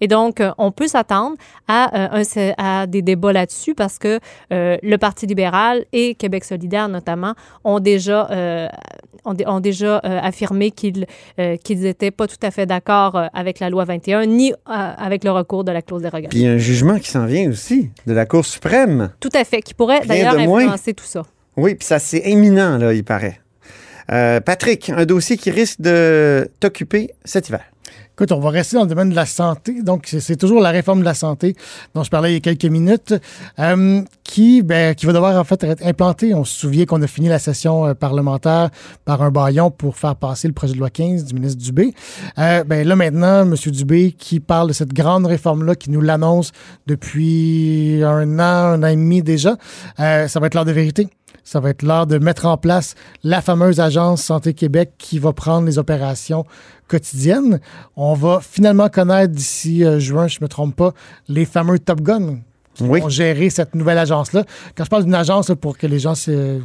Et 0.00 0.08
donc, 0.08 0.40
euh, 0.40 0.50
on 0.58 0.70
peut 0.70 0.88
s'attendre 0.88 1.36
à, 1.66 2.14
euh, 2.16 2.22
un- 2.22 2.52
à 2.82 2.86
des 2.86 3.02
débats 3.02 3.32
là-dessus 3.32 3.74
parce 3.74 3.98
que 3.98 4.18
euh, 4.52 4.76
le 4.82 4.96
Parti 4.98 5.26
libéral 5.26 5.84
et 5.92 6.14
Québec 6.14 6.44
solidaire, 6.44 6.88
notamment, 6.88 7.34
ont 7.64 7.80
déjà, 7.80 8.28
ont, 9.24 9.34
dé- 9.34 9.44
ont 9.46 9.60
déjà 9.60 9.98
affirmé 9.98 10.70
qu'ils 10.70 11.06
qu'ils 11.64 11.80
n'étaient 11.80 12.10
pas 12.10 12.26
tout 12.26 12.36
à 12.42 12.50
fait 12.50 12.66
d'accord 12.66 13.20
avec 13.32 13.60
la 13.60 13.70
loi 13.70 13.84
21 13.84 14.26
ni 14.26 14.52
avec 14.66 15.24
le 15.24 15.30
recours 15.30 15.64
de 15.64 15.72
la 15.72 15.82
clause 15.82 16.02
dérogatoire. 16.02 16.30
Puis 16.30 16.40
il 16.40 16.44
y 16.44 16.48
a 16.48 16.52
un 16.52 16.58
jugement 16.58 16.98
qui 16.98 17.10
s'en 17.10 17.26
vient 17.26 17.48
aussi 17.48 17.90
de 18.06 18.12
la 18.12 18.26
Cour 18.26 18.44
suprême. 18.44 19.10
Tout 19.20 19.28
à 19.34 19.44
fait, 19.44 19.62
qui 19.62 19.74
pourrait 19.74 20.00
d'ailleurs 20.06 20.34
influencer 20.62 20.94
tout 20.94 21.04
ça. 21.04 21.22
Oui, 21.56 21.74
puis 21.74 21.86
ça, 21.86 21.98
c'est 21.98 22.22
éminent, 22.24 22.78
là, 22.78 22.92
il 22.92 23.04
paraît. 23.04 23.40
Euh, 24.10 24.40
Patrick, 24.40 24.90
un 24.90 25.04
dossier 25.04 25.36
qui 25.36 25.50
risque 25.50 25.80
de 25.80 26.48
t'occuper 26.60 27.10
cet 27.24 27.48
hiver. 27.48 27.64
Écoute, 28.18 28.32
on 28.32 28.40
va 28.40 28.50
rester 28.50 28.74
dans 28.74 28.82
le 28.82 28.88
domaine 28.88 29.10
de 29.10 29.14
la 29.14 29.26
santé. 29.26 29.80
Donc, 29.80 30.08
c'est 30.08 30.34
toujours 30.34 30.60
la 30.60 30.70
réforme 30.70 30.98
de 30.98 31.04
la 31.04 31.14
santé 31.14 31.54
dont 31.94 32.02
je 32.02 32.10
parlais 32.10 32.30
il 32.30 32.34
y 32.34 32.36
a 32.38 32.40
quelques 32.40 32.64
minutes, 32.64 33.14
euh, 33.60 34.02
qui, 34.24 34.60
ben, 34.62 34.96
qui 34.96 35.06
va 35.06 35.12
devoir 35.12 35.38
en 35.38 35.44
fait 35.44 35.62
être 35.62 35.86
implantée. 35.86 36.34
On 36.34 36.42
se 36.42 36.52
souvient 36.52 36.84
qu'on 36.84 37.00
a 37.00 37.06
fini 37.06 37.28
la 37.28 37.38
session 37.38 37.86
euh, 37.86 37.94
parlementaire 37.94 38.70
par 39.04 39.22
un 39.22 39.30
baillon 39.30 39.70
pour 39.70 39.96
faire 39.96 40.16
passer 40.16 40.48
le 40.48 40.52
projet 40.52 40.74
de 40.74 40.80
loi 40.80 40.90
15 40.90 41.26
du 41.26 41.34
ministre 41.34 41.62
Dubé. 41.62 41.94
Euh, 42.38 42.64
ben, 42.64 42.84
là, 42.88 42.96
maintenant, 42.96 43.42
M. 43.42 43.54
Dubé 43.54 44.10
qui 44.10 44.40
parle 44.40 44.66
de 44.66 44.72
cette 44.72 44.92
grande 44.92 45.24
réforme-là, 45.24 45.76
qui 45.76 45.92
nous 45.92 46.00
l'annonce 46.00 46.50
depuis 46.88 48.02
un 48.02 48.40
an, 48.40 48.42
un 48.42 48.82
an 48.82 48.86
et 48.88 48.96
demi 48.96 49.22
déjà, 49.22 49.56
euh, 50.00 50.26
ça 50.26 50.40
va 50.40 50.48
être 50.48 50.54
l'heure 50.54 50.64
de 50.64 50.72
vérité. 50.72 51.06
Ça 51.50 51.60
va 51.60 51.70
être 51.70 51.82
l'heure 51.82 52.06
de 52.06 52.18
mettre 52.18 52.44
en 52.44 52.58
place 52.58 52.94
la 53.24 53.40
fameuse 53.40 53.80
agence 53.80 54.22
Santé 54.22 54.52
Québec 54.52 54.92
qui 54.98 55.18
va 55.18 55.32
prendre 55.32 55.66
les 55.66 55.78
opérations 55.78 56.44
quotidiennes. 56.88 57.60
On 57.96 58.12
va 58.12 58.40
finalement 58.42 58.90
connaître 58.90 59.32
d'ici 59.32 59.82
euh, 59.82 59.98
juin, 59.98 60.28
je 60.28 60.40
ne 60.40 60.44
me 60.44 60.48
trompe 60.48 60.76
pas, 60.76 60.92
les 61.26 61.46
fameux 61.46 61.78
Top 61.78 62.02
Gun 62.02 62.40
qui 62.78 62.84
Oui. 62.90 63.00
vont 63.00 63.08
gérer 63.08 63.50
cette 63.50 63.74
nouvelle 63.74 63.98
agence-là. 63.98 64.44
Quand 64.76 64.84
je 64.84 64.88
parle 64.90 65.04
d'une 65.04 65.14
agence, 65.14 65.48
là, 65.48 65.56
pour 65.56 65.76
que 65.76 65.86
les 65.86 65.98
gens 65.98 66.14
se, 66.14 66.60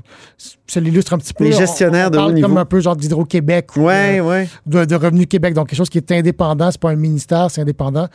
se 0.67 0.79
l'illustrent 0.79 1.13
un 1.13 1.17
petit 1.17 1.33
peu, 1.33 1.43
Les 1.43 1.55
on- 1.55 1.59
gestionnaires 1.59 2.07
on, 2.07 2.11
de 2.11 2.17
haut 2.19 2.31
niveau. 2.31 2.47
comme 2.47 2.57
un 2.57 2.65
peu 2.65 2.79
genre 2.79 2.95
d'Hydro-Québec 2.95 3.75
ou 3.77 3.81
Ouais, 3.85 4.19
euh, 4.19 4.23
ouais. 4.23 4.49
de, 4.65 4.85
de 4.85 4.95
Revenu 4.95 5.25
Québec, 5.27 5.53
donc 5.53 5.69
quelque 5.69 5.77
chose 5.77 5.89
qui 5.89 5.97
est 5.97 6.11
indépendant, 6.11 6.69
c'est 6.71 6.79
pas 6.79 6.91
un 6.91 6.95
ministère, 6.95 7.49
c'est 7.51 7.61
indépendant 7.61 8.07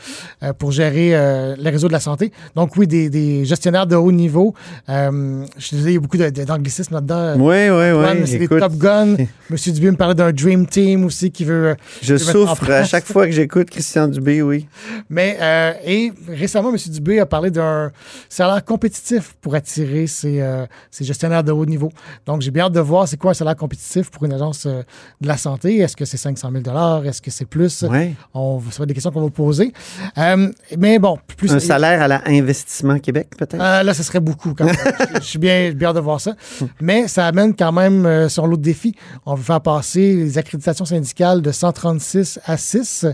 euh, 0.43 0.53
pour 0.53 0.73
gérer 0.73 1.15
euh, 1.15 1.55
les 1.59 1.71
réseaux 1.71 1.89
de 1.89 1.93
la 1.93 2.01
santé. 2.01 2.33
Donc 2.55 2.77
oui, 2.77 2.87
des, 2.87 3.11
des 3.11 3.45
gestionnaires 3.45 3.87
de 3.87 3.97
haut 3.97 4.13
niveau. 4.13 4.55
Je 4.89 5.71
désolé, 5.73 5.93
il 5.93 5.95
y 5.95 5.97
a 5.97 6.01
beaucoup 6.01 6.17
d'anglicisme 6.17 6.95
là-dedans. 6.95 7.33
Top 7.35 7.43
ouais. 7.43 7.69
Gun, 7.69 8.27
c'est 8.27 8.39
des 8.39 8.49
Top 8.49 8.75
Gun. 8.77 9.17
Monsieur 9.51 9.73
Dubé 9.73 9.91
me 9.91 9.97
parlait 9.97 10.15
d'un 10.15 10.33
Dream 10.33 10.67
Team 10.67 11.05
aussi 11.05 11.31
qui 11.31 11.45
veut. 11.45 11.77
je 12.03 12.17
souffre 12.17 12.71
à 12.71 12.85
chaque 12.85 13.05
fois 13.05 13.27
que 13.27 13.33
j'écoute 13.33 13.71
Christian 13.71 14.09
Dubé, 14.09 14.43
oui. 14.43 14.67
Mais 15.11 15.39
et 15.85 16.13
récemment, 16.29 16.71
Monsieur 16.73 16.91
Dubé 16.91 17.19
a 17.21 17.27
parlé 17.27 17.51
d'un 17.51 17.88
salaire 18.29 18.65
compétitif 18.65 19.35
pour 19.41 19.55
attirer 19.55 20.07
ces, 20.07 20.41
euh, 20.41 20.67
ces 20.91 21.05
gestionnaires 21.05 21.45
de 21.45 21.53
haut 21.53 21.67
niveau. 21.67 21.91
Donc 22.27 22.43
j'ai 22.43 22.51
bien 22.51 22.65
hâte 22.65 22.73
de 22.73 22.81
voir 22.81 23.09
c'est 23.09 23.17
quoi 23.17 23.33
un 23.33 23.35
salaire 23.35 23.57
compétitif 23.57 24.11
pour 24.11 24.25
une 24.25 24.33
agence 24.33 24.67
euh, 24.67 24.83
de 25.21 25.29
la 25.29 25.37
santé. 25.37 25.79
Est-ce 25.79 25.97
que 25.97 26.05
c'est 26.05 26.17
500 26.17 26.51
000 26.65 27.05
Est-ce 27.05 27.23
que 27.23 27.31
c'est 27.31 27.45
plus? 27.45 27.83
Ouais. 27.83 28.15
On 28.35 28.61
ça 28.71 28.79
va 28.79 28.83
être 28.83 28.89
des 28.89 28.95
questions 28.95 29.11
qu'on 29.11 29.23
va 29.23 29.31
poser. 29.31 29.73
Euh, 30.19 30.51
mais 30.77 30.99
bon, 30.99 31.19
plus 31.37 31.53
Un 31.53 31.61
salaire 31.61 32.03
à 32.03 32.09
la 32.09 32.23
Investissement 32.27 32.99
Québec, 32.99 33.29
peut-être? 33.37 33.57
Là, 33.57 33.95
ce 33.95 34.03
serait 34.03 34.21
beaucoup 34.21 34.55
quand 34.55 34.65
même. 34.65 34.77
je, 35.15 35.21
je 35.21 35.25
suis 35.25 35.39
bien, 35.39 35.73
bien 35.73 35.89
hâte 35.89 35.97
de 35.97 36.01
voir 36.01 36.21
ça. 36.21 36.35
Mais 36.81 37.09
ça 37.09 37.27
amène 37.27 37.55
quand 37.55 37.73
même 37.73 38.29
sur 38.29 38.47
l'autre 38.47 38.63
défi. 38.63 38.95
On 39.27 39.35
veut 39.35 39.43
faire 39.43 39.61
passer 39.61 40.15
les 40.15 40.39
accréditations 40.39 40.85
syndicales 40.85 41.43
de 41.43 41.53
136 41.53 42.41
à 42.45 42.57
6. 42.57 43.07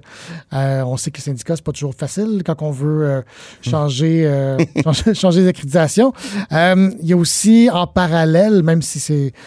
Euh, 0.53 0.83
on 0.83 0.97
sait 0.97 1.11
que 1.11 1.19
les 1.19 1.23
syndicats, 1.23 1.57
c'est 1.57 1.65
pas 1.65 1.73
toujours 1.73 1.95
facile 1.95 2.43
quand 2.45 2.63
on 2.63 2.71
veut 2.71 3.23
changer 3.63 4.25
euh, 4.27 4.57
changer, 4.85 5.15
changer 5.15 5.45
d'accréditation. 5.45 6.13
Euh, 6.53 6.91
il 7.03 7.09
y 7.09 7.13
a 7.13 7.17
aussi 7.17 7.69
en 7.73 7.87
parallèle, 7.87 8.63
même 8.63 8.83
si 8.83 8.99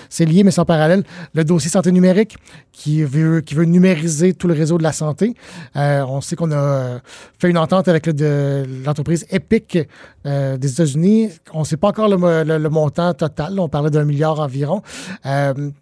c'est 0.10 0.26
lié, 0.26 0.44
mais 0.44 0.52
c'est 0.52 0.62
en 0.62 0.66
parallèle, 0.66 1.04
le 1.34 1.44
dossier 1.44 1.70
santé 1.70 1.92
numérique 1.92 2.38
qui 2.72 3.04
veut, 3.04 3.42
qui 3.42 3.56
veut 3.56 3.66
numériser 3.66 4.34
tout 4.34 4.48
le 4.48 4.54
réseau 4.54 4.78
de 4.78 4.84
la 4.84 4.92
santé. 4.92 5.34
Euh, 5.76 6.04
on 6.08 6.22
sait 6.22 6.36
qu'on 6.36 6.52
a 6.52 7.00
fait 7.40 7.50
une 7.50 7.58
entente 7.58 7.88
avec 7.88 8.06
le- 8.06 8.66
l'entreprise 8.86 9.26
Epic 9.32 9.80
euh, 10.28 10.58
des 10.58 10.72
États-Unis. 10.74 11.30
On 11.54 11.62
ne 11.62 11.66
sait 11.66 11.78
pas 11.78 11.88
encore 11.88 12.08
le, 12.08 12.18
mo- 12.18 12.44
le- 12.44 12.58
le 12.60 12.70
montant 12.70 13.14
total. 13.16 13.60
On 13.60 13.68
parlait 13.70 13.90
d'un 13.90 14.04
milliard 14.06 14.40
environ. 14.40 14.82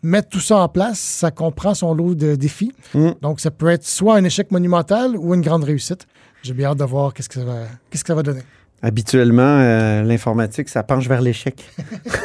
Mettre 0.04 0.30
tout 0.30 0.40
ça 0.40 0.58
en 0.60 0.70
place, 0.70 1.00
ça 1.00 1.32
comprend 1.32 1.74
son 1.74 1.94
lot 1.94 2.16
de 2.16 2.36
défis. 2.36 2.72
Mm. 2.94 3.10
Donc, 3.22 3.40
ça 3.40 3.52
peut 3.52 3.70
être 3.70 3.86
soit 3.86 4.16
un 4.16 4.24
échec 4.24 4.52
monumental 4.52 5.16
ou 5.18 5.34
une 5.34 5.42
grande 5.42 5.64
réussite. 5.66 6.08
J'ai 6.44 6.54
bien 6.54 6.70
hâte 6.70 6.78
de 6.78 6.84
voir 6.86 7.14
qu'est-ce 7.14 7.28
que 7.30 7.36
ça 7.36 7.44
va, 7.46 7.64
qu'est-ce 7.90 8.04
que 8.04 8.08
ça 8.08 8.16
va 8.16 8.24
donner. 8.24 8.42
Habituellement, 8.82 9.42
euh, 9.62 10.04
l'informatique, 10.04 10.70
ça 10.70 10.84
penche 10.84 11.08
vers 11.08 11.22
l'échec 11.22 11.64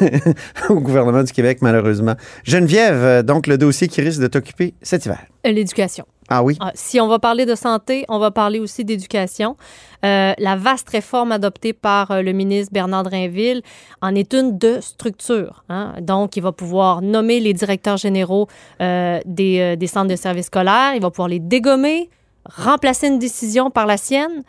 au 0.69 0.81
gouvernement 0.81 1.23
du 1.23 1.33
Québec, 1.33 1.59
malheureusement. 1.63 2.15
Geneviève, 2.45 2.97
euh, 3.03 3.23
donc 3.23 3.47
le 3.47 3.57
dossier 3.57 3.89
qui 3.89 4.01
risque 4.03 4.21
de 4.21 4.27
t'occuper 4.27 4.75
cet 4.83 5.07
hiver. 5.07 5.21
Euh, 5.47 5.53
L'éducation. 5.53 6.05
Ah 6.29 6.45
oui? 6.45 6.57
Ah, 6.61 6.71
Si 6.75 7.01
on 7.01 7.09
va 7.09 7.19
parler 7.19 7.47
de 7.47 7.55
santé, 7.55 8.05
on 8.09 8.19
va 8.19 8.31
parler 8.31 8.61
aussi 8.61 8.85
d'éducation. 8.85 9.57
Euh, 10.05 10.33
la 10.39 10.57
vaste 10.57 10.89
réforme 10.91 11.33
adoptée 11.33 11.73
par 11.73 12.11
euh, 12.11 12.23
le 12.23 12.33
ministre 12.33 12.73
Bernard 12.73 13.03
Drinville 13.05 13.63
en 14.01 14.15
est 14.15 14.33
une 14.35 14.57
de 14.59 14.81
structure. 14.81 15.65
hein. 15.69 15.95
Donc, 16.01 16.37
il 16.37 16.43
va 16.43 16.53
pouvoir 16.53 17.01
nommer 17.03 17.41
les 17.41 17.53
directeurs 17.53 17.97
généraux 17.97 18.47
euh, 18.81 19.19
des, 19.25 19.61
euh, 19.61 19.77
des 19.77 19.87
centres 19.87 20.09
de 20.09 20.17
services 20.17 20.47
scolaires. 20.47 20.93
Il 20.95 21.01
va 21.03 21.11
pouvoir 21.11 21.29
les 21.29 21.41
dégommer, 21.41 22.11
remplacer 22.45 23.09
une 23.09 23.19
décision 23.19 23.71
par 23.71 23.87
la 23.87 23.97
sienne. 23.97 24.43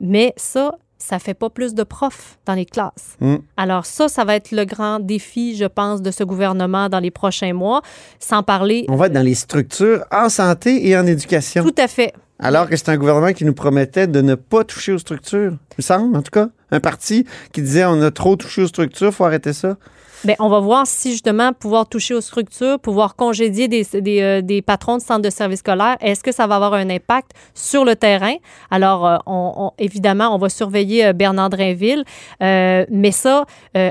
Mais 0.00 0.32
ça, 0.36 0.76
ça 0.98 1.18
fait 1.18 1.34
pas 1.34 1.48
plus 1.48 1.74
de 1.74 1.82
profs 1.84 2.38
dans 2.44 2.54
les 2.54 2.66
classes. 2.66 3.16
Mm. 3.20 3.36
Alors 3.56 3.86
ça, 3.86 4.08
ça 4.08 4.24
va 4.24 4.34
être 4.34 4.50
le 4.50 4.64
grand 4.64 5.00
défi, 5.00 5.56
je 5.56 5.64
pense, 5.64 6.02
de 6.02 6.10
ce 6.10 6.24
gouvernement 6.24 6.88
dans 6.88 6.98
les 6.98 7.10
prochains 7.10 7.52
mois, 7.52 7.82
sans 8.18 8.42
parler... 8.42 8.84
On 8.88 8.96
va 8.96 9.06
être 9.06 9.12
dans 9.12 9.24
les 9.24 9.34
structures 9.34 10.04
en 10.10 10.28
santé 10.28 10.88
et 10.88 10.96
en 10.96 11.06
éducation. 11.06 11.62
Tout 11.62 11.74
à 11.78 11.88
fait. 11.88 12.12
Alors 12.40 12.68
que 12.68 12.76
c'est 12.76 12.88
un 12.88 12.96
gouvernement 12.96 13.32
qui 13.32 13.44
nous 13.44 13.54
promettait 13.54 14.06
de 14.06 14.20
ne 14.20 14.34
pas 14.34 14.64
toucher 14.64 14.92
aux 14.92 14.98
structures. 14.98 15.52
Il 15.52 15.78
me 15.78 15.82
semble, 15.82 16.16
en 16.16 16.22
tout 16.22 16.30
cas. 16.30 16.48
Un 16.70 16.80
parti 16.80 17.24
qui 17.52 17.62
disait 17.62 17.84
on 17.84 18.00
a 18.02 18.10
trop 18.10 18.36
touché 18.36 18.62
aux 18.62 18.66
structures, 18.66 19.12
faut 19.12 19.24
arrêter 19.24 19.52
ça. 19.52 19.76
Bien, 20.24 20.34
on 20.40 20.48
va 20.48 20.58
voir 20.58 20.84
si 20.86 21.12
justement 21.12 21.52
pouvoir 21.52 21.88
toucher 21.88 22.12
aux 22.12 22.20
structures, 22.20 22.80
pouvoir 22.80 23.14
congédier 23.14 23.68
des, 23.68 23.84
des, 24.00 24.20
euh, 24.20 24.42
des 24.42 24.62
patrons 24.62 24.96
de 24.96 25.02
centres 25.02 25.22
de 25.22 25.30
services 25.30 25.60
scolaires, 25.60 25.96
est-ce 26.00 26.24
que 26.24 26.32
ça 26.32 26.48
va 26.48 26.56
avoir 26.56 26.74
un 26.74 26.90
impact 26.90 27.30
sur 27.54 27.84
le 27.84 27.94
terrain? 27.94 28.34
Alors, 28.70 29.06
euh, 29.06 29.68
évidemment, 29.78 30.34
on 30.34 30.38
va 30.38 30.48
surveiller 30.48 31.06
euh, 31.06 31.12
Bernard 31.12 31.50
Drinville, 31.50 32.04
euh, 32.42 32.84
mais 32.90 33.12
ça, 33.12 33.44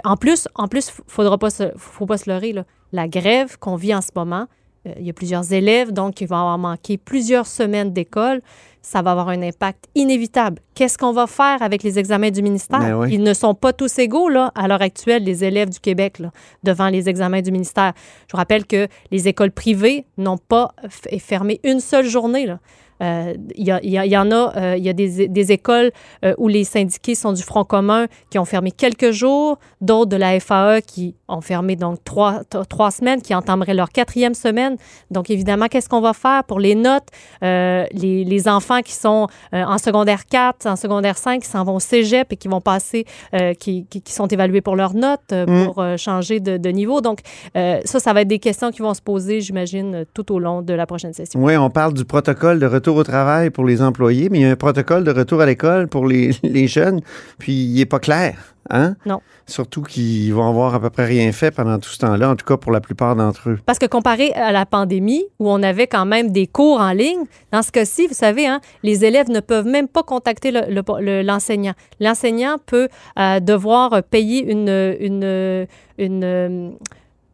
en 0.03 0.17
plus, 0.17 0.49
en 0.55 0.67
plus, 0.67 0.91
faudra 1.07 1.37
pas 1.37 1.49
se, 1.49 1.71
faut 1.77 2.05
pas 2.05 2.17
se 2.17 2.29
leurrer, 2.29 2.53
la 2.91 3.07
grève 3.07 3.57
qu'on 3.57 3.75
vit 3.75 3.95
en 3.95 4.01
ce 4.01 4.09
moment, 4.15 4.47
il 4.85 5.05
y 5.05 5.09
a 5.09 5.13
plusieurs 5.13 5.51
élèves, 5.53 5.91
donc 5.91 6.21
il 6.21 6.27
va 6.27 6.39
avoir 6.39 6.57
manqué 6.57 6.97
plusieurs 6.97 7.45
semaines 7.45 7.91
d'école. 7.91 8.41
Ça 8.87 9.01
va 9.01 9.11
avoir 9.11 9.27
un 9.27 9.41
impact 9.41 9.89
inévitable. 9.95 10.61
Qu'est-ce 10.73 10.97
qu'on 10.97 11.11
va 11.11 11.27
faire 11.27 11.61
avec 11.61 11.83
les 11.83 11.99
examens 11.99 12.31
du 12.31 12.41
ministère? 12.41 12.79
Ben 12.79 12.95
oui. 12.97 13.09
Ils 13.11 13.21
ne 13.21 13.33
sont 13.33 13.53
pas 13.53 13.73
tous 13.73 13.99
égaux, 13.99 14.29
là, 14.29 14.53
à 14.55 14.69
l'heure 14.69 14.81
actuelle, 14.81 15.25
les 15.25 15.43
élèves 15.43 15.69
du 15.69 15.81
Québec, 15.81 16.19
là, 16.19 16.31
devant 16.63 16.87
les 16.87 17.09
examens 17.09 17.41
du 17.41 17.51
ministère. 17.51 17.91
Je 18.27 18.31
vous 18.31 18.37
rappelle 18.37 18.65
que 18.65 18.87
les 19.11 19.27
écoles 19.27 19.51
privées 19.51 20.05
n'ont 20.17 20.37
pas 20.37 20.73
fermé 21.19 21.59
une 21.65 21.81
seule 21.81 22.05
journée, 22.05 22.45
là. 22.45 22.59
Euh, 23.01 23.33
Il 23.55 23.65
y, 23.65 23.71
a- 23.71 23.79
il 23.83 23.89
y 23.91 23.97
a- 23.97 24.05
y 24.05 24.17
en 24.17 24.31
a, 24.31 24.53
euh, 24.57 24.75
il 24.77 24.83
y 24.83 24.89
a 24.89 24.93
des, 24.93 25.27
des 25.27 25.51
écoles 25.51 25.91
euh, 26.25 26.33
où 26.37 26.47
les 26.47 26.63
syndiqués 26.63 27.15
sont 27.15 27.33
du 27.33 27.43
Front 27.43 27.63
commun 27.63 28.07
qui 28.29 28.39
ont 28.39 28.45
fermé 28.45 28.71
quelques 28.71 29.11
jours, 29.11 29.57
d'autres 29.81 30.09
de 30.09 30.17
la 30.17 30.39
FAE 30.39 30.81
qui 30.81 31.15
ont 31.27 31.41
fermé 31.41 31.75
donc 31.75 32.03
trois, 32.03 32.41
trois 32.69 32.91
semaines, 32.91 33.21
qui 33.21 33.35
entameraient 33.35 33.73
leur 33.73 33.89
quatrième 33.89 34.33
semaine. 34.33 34.77
Donc, 35.11 35.29
évidemment, 35.29 35.67
qu'est-ce 35.67 35.89
qu'on 35.89 36.01
va 36.01 36.13
faire 36.13 36.43
pour 36.45 36.59
les 36.59 36.75
notes? 36.75 37.07
Euh, 37.43 37.85
les, 37.91 38.23
les 38.23 38.47
enfants 38.47 38.81
qui 38.81 38.93
sont 38.93 39.27
euh, 39.53 39.63
en 39.63 39.77
secondaire 39.77 40.25
4, 40.25 40.65
en 40.65 40.75
secondaire 40.75 41.17
5, 41.17 41.41
qui 41.41 41.47
s'en 41.49 41.63
vont 41.63 41.75
au 41.75 41.79
cégep 41.79 42.31
et 42.31 42.37
qui 42.37 42.47
vont 42.47 42.61
passer, 42.61 43.05
euh, 43.33 43.53
qui, 43.53 43.85
qui, 43.89 44.01
qui 44.01 44.13
sont 44.13 44.27
évalués 44.27 44.61
pour 44.61 44.75
leurs 44.75 44.93
notes, 44.93 45.19
euh, 45.33 45.45
Mm. 45.47 45.65
pour 45.65 45.81
euh, 45.81 45.97
changer 45.97 46.39
de, 46.39 46.57
de 46.57 46.69
niveau. 46.69 47.01
Donc, 47.01 47.19
euh, 47.55 47.79
ça, 47.85 47.99
ça 47.99 48.13
va 48.13 48.21
être 48.21 48.27
des 48.27 48.39
questions 48.39 48.71
qui 48.71 48.81
vont 48.81 48.93
se 48.93 49.01
poser, 49.01 49.41
j'imagine, 49.41 49.95
euh, 49.95 50.03
tout 50.13 50.31
au 50.33 50.39
long 50.39 50.61
de 50.61 50.73
la 50.73 50.85
prochaine 50.85 51.13
session. 51.13 51.39
Oui, 51.43 51.55
on 51.57 51.69
parle 51.69 51.93
du 51.93 52.05
protocole 52.05 52.59
de 52.59 52.65
retour 52.65 52.86
au 52.95 53.03
travail 53.03 53.49
pour 53.49 53.65
les 53.65 53.81
employés, 53.81 54.29
mais 54.29 54.39
il 54.39 54.41
y 54.43 54.45
a 54.45 54.51
un 54.51 54.55
protocole 54.55 55.03
de 55.03 55.11
retour 55.11 55.41
à 55.41 55.45
l'école 55.45 55.87
pour 55.87 56.07
les, 56.07 56.31
les 56.43 56.67
jeunes, 56.67 57.01
puis 57.37 57.53
il 57.53 57.75
n'est 57.75 57.85
pas 57.85 57.99
clair. 57.99 58.53
Hein? 58.69 58.95
Non. 59.05 59.21
Surtout 59.45 59.81
qu'ils 59.81 60.33
vont 60.33 60.49
avoir 60.49 60.75
à 60.75 60.81
peu 60.81 60.89
près 60.89 61.05
rien 61.05 61.31
fait 61.31 61.51
pendant 61.51 61.79
tout 61.79 61.87
ce 61.89 61.99
temps-là, 61.99 62.31
en 62.31 62.35
tout 62.35 62.45
cas 62.45 62.57
pour 62.57 62.73
la 62.73 62.81
plupart 62.81 63.15
d'entre 63.15 63.51
eux. 63.51 63.59
Parce 63.65 63.79
que 63.79 63.85
comparé 63.85 64.33
à 64.33 64.51
la 64.51 64.65
pandémie, 64.65 65.23
où 65.39 65.49
on 65.49 65.63
avait 65.63 65.87
quand 65.87 66.05
même 66.05 66.31
des 66.31 66.47
cours 66.47 66.81
en 66.81 66.91
ligne, 66.91 67.23
dans 67.53 67.61
ce 67.61 67.71
cas-ci, 67.71 68.07
vous 68.07 68.13
savez, 68.13 68.45
hein, 68.45 68.59
les 68.83 69.05
élèves 69.05 69.29
ne 69.29 69.39
peuvent 69.39 69.67
même 69.67 69.87
pas 69.87 70.03
contacter 70.03 70.51
le- 70.51 70.63
le- 70.69 70.81
le- 70.99 71.21
l'enseignant. 71.21 71.73
L'enseignant 72.01 72.57
peut 72.65 72.89
euh, 73.17 73.39
devoir 73.39 74.03
payer 74.03 74.51
une, 74.51 74.67
une, 74.99 75.65
une, 75.97 76.23
euh, 76.25 76.69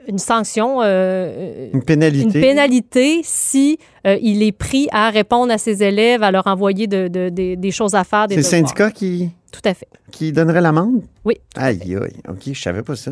une 0.07 0.17
sanction, 0.19 0.81
euh, 0.83 1.69
Une 1.73 1.81
pénalité. 1.83 2.25
une 2.25 2.31
pénalité 2.31 3.21
si 3.23 3.79
euh, 4.05 4.17
il 4.21 4.43
est 4.43 4.51
pris 4.51 4.87
à 4.91 5.09
répondre 5.09 5.51
à 5.53 5.57
ses 5.57 5.83
élèves, 5.83 6.23
à 6.23 6.31
leur 6.31 6.47
envoyer 6.47 6.87
de- 6.87 7.07
de- 7.07 7.29
des- 7.29 7.55
des 7.55 7.71
choses 7.71 7.95
à 7.95 8.03
faire. 8.03 8.25
C'est 8.29 8.35
le 8.35 8.41
syndicat 8.43 8.91
qui, 8.91 9.29
Tout 9.51 9.61
à 9.65 9.73
fait. 9.73 9.87
qui 10.11 10.31
donnerait 10.31 10.61
l'amende? 10.61 11.01
Oui. 11.25 11.35
Aïe, 11.55 11.79
aïe. 11.95 12.13
OK, 12.29 12.41
je 12.51 12.61
savais 12.61 12.83
pas 12.83 12.95
ça. 12.95 13.11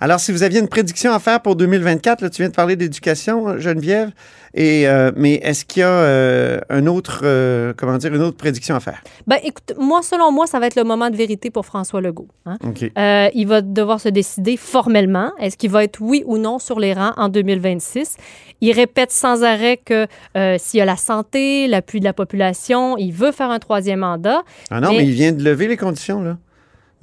Alors, 0.00 0.18
si 0.20 0.32
vous 0.32 0.42
aviez 0.42 0.58
une 0.60 0.68
prédiction 0.68 1.12
à 1.12 1.18
faire 1.20 1.40
pour 1.40 1.54
2024, 1.56 2.20
là, 2.20 2.30
tu 2.30 2.42
viens 2.42 2.48
de 2.48 2.54
parler 2.54 2.74
d'éducation, 2.76 3.58
Geneviève, 3.58 4.10
et, 4.52 4.88
euh, 4.88 5.10
mais 5.16 5.34
est-ce 5.34 5.64
qu'il 5.64 5.80
y 5.80 5.82
a 5.84 5.88
euh, 5.88 6.60
un 6.68 6.86
autre, 6.86 7.20
euh, 7.24 7.72
comment 7.76 7.96
dire, 7.96 8.12
une 8.14 8.22
autre 8.22 8.36
prédiction 8.36 8.74
à 8.74 8.80
faire? 8.80 9.02
Ben, 9.26 9.38
écoute, 9.44 9.72
moi, 9.78 10.02
selon 10.02 10.30
moi, 10.32 10.46
ça 10.46 10.58
va 10.58 10.66
être 10.66 10.76
le 10.76 10.84
moment 10.84 11.10
de 11.10 11.16
vérité 11.16 11.50
pour 11.50 11.64
François 11.66 12.00
Legault. 12.00 12.28
hein. 12.46 12.56
OK. 12.64 12.90
Euh, 12.98 13.28
il 13.34 13.46
va 13.46 13.62
devoir 13.62 14.00
se 14.00 14.08
décider 14.08 14.56
formellement. 14.56 15.30
Est-ce 15.40 15.56
qu'il 15.56 15.70
va 15.70 15.84
être 15.84 16.00
oui 16.00 16.22
ou 16.26 16.38
non 16.38 16.58
sur 16.58 16.78
les 16.80 16.92
rangs 16.92 17.12
en 17.16 17.28
2026? 17.28 18.16
Il 18.60 18.72
répète 18.72 19.10
sans 19.12 19.42
arrêt 19.44 19.76
que 19.76 20.06
euh, 20.36 20.56
s'il 20.58 20.78
y 20.78 20.80
a 20.80 20.84
la 20.84 20.96
santé, 20.96 21.66
l'appui 21.68 22.00
de 22.00 22.04
la 22.04 22.12
population, 22.12 22.96
il 22.98 23.12
veut 23.12 23.32
faire 23.32 23.50
un 23.50 23.58
troisième 23.58 24.00
mandat. 24.00 24.42
Ah 24.70 24.80
non, 24.80 24.90
Mais- 24.90 24.98
mais 24.98 25.04
il 25.04 25.12
vient 25.12 25.32
de 25.32 25.42
lever 25.42 25.68
les 25.68 25.76
conditions, 25.76 26.22
là. 26.22 26.36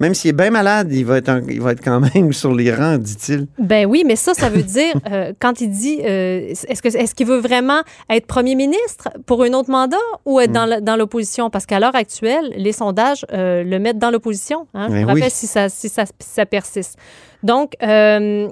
Même 0.00 0.14
s'il 0.14 0.30
est 0.30 0.32
bien 0.32 0.50
malade, 0.50 0.88
il 0.90 1.04
va, 1.06 1.18
être 1.18 1.28
en- 1.28 1.42
il 1.48 1.60
va 1.60 1.72
être 1.72 1.84
quand 1.84 2.00
même 2.00 2.32
sur 2.32 2.52
les 2.52 2.74
rangs, 2.74 2.98
dit-il. 2.98 3.46
Ben 3.58 3.86
oui, 3.86 4.02
mais 4.04 4.16
ça, 4.16 4.34
ça 4.34 4.48
veut 4.48 4.62
dire, 4.64 4.94
euh, 5.08 5.32
quand 5.38 5.60
il 5.60 5.70
dit, 5.70 6.00
euh, 6.02 6.48
est-ce 6.48 6.82
que 6.82 6.88
est-ce 6.88 7.14
qu'il 7.14 7.26
veut 7.28 7.38
vraiment 7.38 7.82
être 8.10 8.26
premier 8.26 8.56
ministre 8.56 9.10
pour 9.26 9.44
un 9.44 9.52
autre 9.52 9.70
mandat 9.70 9.96
ou 10.24 10.40
être 10.40 10.50
dans 10.50 10.66
la- 10.66 10.80
dans 10.80 10.96
l'opposition? 10.96 11.50
Parce 11.50 11.66
qu'à 11.66 11.78
l'heure 11.78 11.94
actuelle, 11.94 12.52
les 12.56 12.72
sondages 12.72 13.24
euh, 13.32 13.62
le 13.62 13.78
mettent 13.78 13.98
dans 13.98 14.10
l'opposition. 14.10 14.66
Hein? 14.74 14.86
Je 14.88 14.94
Ben 14.94 15.02
vous 15.02 15.08
rappelle 15.08 15.22
oui. 15.24 15.30
si, 15.30 15.46
ça, 15.46 15.68
si, 15.68 15.88
ça, 15.88 16.04
si 16.06 16.12
ça 16.18 16.46
persiste. 16.46 16.98
Donc, 17.44 17.74
euh, 17.84 18.48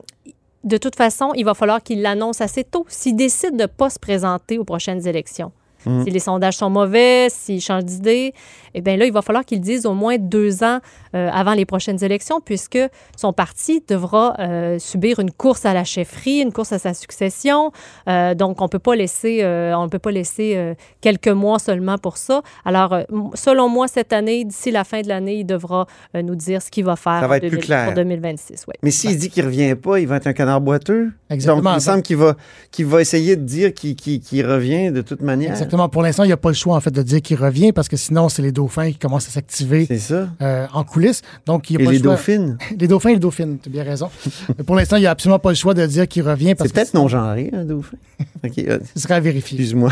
de 0.65 0.77
toute 0.77 0.97
façon, 0.97 1.33
il 1.35 1.45
va 1.45 1.55
falloir 1.55 1.83
qu'il 1.83 2.03
l'annonce 2.03 2.41
assez 2.41 2.65
tôt. 2.65 2.85
S'il 2.89 3.17
décide 3.17 3.57
de 3.57 3.63
ne 3.63 3.67
pas 3.67 3.91
se 3.91 3.99
présenter 3.99 4.59
aux 4.59 4.65
prochaines 4.65 5.07
élections, 5.07 5.53
Mm. 5.87 6.05
si 6.05 6.11
les 6.11 6.19
sondages 6.19 6.57
sont 6.57 6.71
mauvais, 6.71 7.29
s'il 7.31 7.61
change 7.61 7.85
d'idée, 7.85 8.35
eh 8.75 8.81
bien 8.81 8.97
là, 8.97 9.05
il 9.07 9.13
va 9.13 9.23
falloir 9.23 9.45
qu'il 9.45 9.59
le 9.59 9.65
dise 9.65 9.87
au 9.87 9.95
moins 9.95 10.17
deux 10.19 10.63
ans 10.63 10.79
euh, 11.15 11.29
avant 11.33 11.55
les 11.55 11.65
prochaines 11.65 12.03
élections, 12.05 12.41
puisque 12.41 12.79
son 13.17 13.33
parti 13.33 13.83
devra 13.89 14.35
euh, 14.39 14.79
subir 14.79 15.19
une 15.19 15.31
course 15.33 15.65
à 15.65 15.75
la 15.75 15.85
chefferie, 15.85 16.41
une 16.41 16.53
course 16.53 16.73
à 16.73 16.79
sa 16.79 16.95
succession. 16.95 17.73
Euh, 18.09 18.35
donc, 18.35 18.61
on 18.61 18.69
peut 18.69 18.79
pas 18.79 18.95
laisser, 18.95 19.41
euh, 19.43 19.75
on 19.77 19.85
ne 19.85 19.89
peut 19.89 19.99
pas 19.99 20.13
laisser 20.13 20.53
euh, 20.57 20.75
quelques 21.01 21.29
mois 21.29 21.59
seulement 21.59 21.99
pour 21.99 22.17
ça. 22.17 22.43
Alors, 22.65 22.97
selon 23.35 23.69
moi, 23.69 23.89
cette 23.89 24.13
année, 24.13 24.45
d'ici 24.45 24.71
la 24.71 24.85
fin 24.85 25.01
de 25.03 25.09
l'année, 25.09 25.41
il 25.41 25.45
devra 25.45 25.87
euh, 26.15 26.23
nous 26.23 26.37
dire 26.37 26.63
ce 26.63 26.71
qu'il 26.71 26.85
va 26.85 26.97
faire 26.97 27.21
Ça 27.21 27.27
va 27.29 27.37
être 27.39 27.43
plus 27.43 27.51
2000 27.51 27.65
clair. 27.65 27.85
pour 27.87 27.95
2026. 27.95 28.67
ouais. 28.69 28.75
Mais 28.83 28.91
s'il 28.91 29.17
dit 29.19 29.31
qu'il 29.31 29.45
revient 29.45 29.75
pas, 29.75 29.99
il 29.99 30.07
va 30.07 30.17
être 30.17 30.27
un 30.29 30.33
canard 30.33 30.61
boiteux. 30.61 31.11
Exactement. 31.29 31.71
Donc, 31.71 31.81
il 31.81 31.83
semble 31.83 32.03
qu'il 32.03 32.17
va, 32.17 32.37
qu'il 32.71 32.87
va 32.87 33.01
essayer 33.01 33.37
de 33.37 33.43
dire 33.43 33.75
qu'il 33.75 34.47
revient 34.47 34.93
de 34.93 35.01
toute 35.01 35.23
manière. 35.23 35.51
Exactement. 35.51 35.70
Pour 35.71 36.03
l'instant, 36.03 36.25
il 36.25 36.29
n'y 36.29 36.33
a 36.33 36.37
pas 36.37 36.49
le 36.51 36.55
choix 36.55 36.77
en 36.77 36.81
fait 36.81 36.91
de 36.91 37.03
dire 37.03 37.21
qu'il 37.23 37.37
revient 37.37 37.73
parce 37.73 37.89
que 37.89 37.97
sinon, 37.97 38.29
c'est 38.29 38.43
les 38.43 38.53
dauphins 38.53 38.91
qui 38.91 38.99
commencent 38.99 39.29
à 39.29 39.31
s'activer 39.31 39.89
euh, 40.43 40.67
en 40.73 40.85
coulisses. 40.85 41.23
Donc, 41.47 41.71
il 41.71 41.77
n'y 41.77 41.79
a 41.79 41.83
Et 41.83 41.85
pas 41.87 41.93
les 41.93 41.99
le 41.99 42.05
choix. 42.05 42.13
dauphines. 42.15 42.59
Les 42.79 42.89
dauphins 42.89 43.11
et 43.11 43.15
les 43.15 43.19
dauphines, 43.19 43.59
tu 43.63 43.69
as 43.69 43.73
bien 43.73 43.85
raison. 43.85 44.09
Mais 44.59 44.65
pour 44.65 44.77
l'instant, 44.77 44.97
il 44.97 45.01
n'y 45.01 45.07
a 45.07 45.11
absolument 45.11 45.39
pas 45.39 45.51
le 45.51 45.55
choix 45.55 45.75
de 45.75 45.85
dire 45.87 46.07
qu'il 46.09 46.23
revient 46.23 46.55
C'est 46.59 46.73
peut-être 46.73 46.95
non-genré, 46.95 47.51
un 47.53 47.65
dauphin. 47.65 47.97
Euh, 48.59 48.79
ce 48.95 49.01
serait 49.03 49.15
à 49.15 49.21
vérifier. 49.21 49.59
Excuse-moi. 49.59 49.91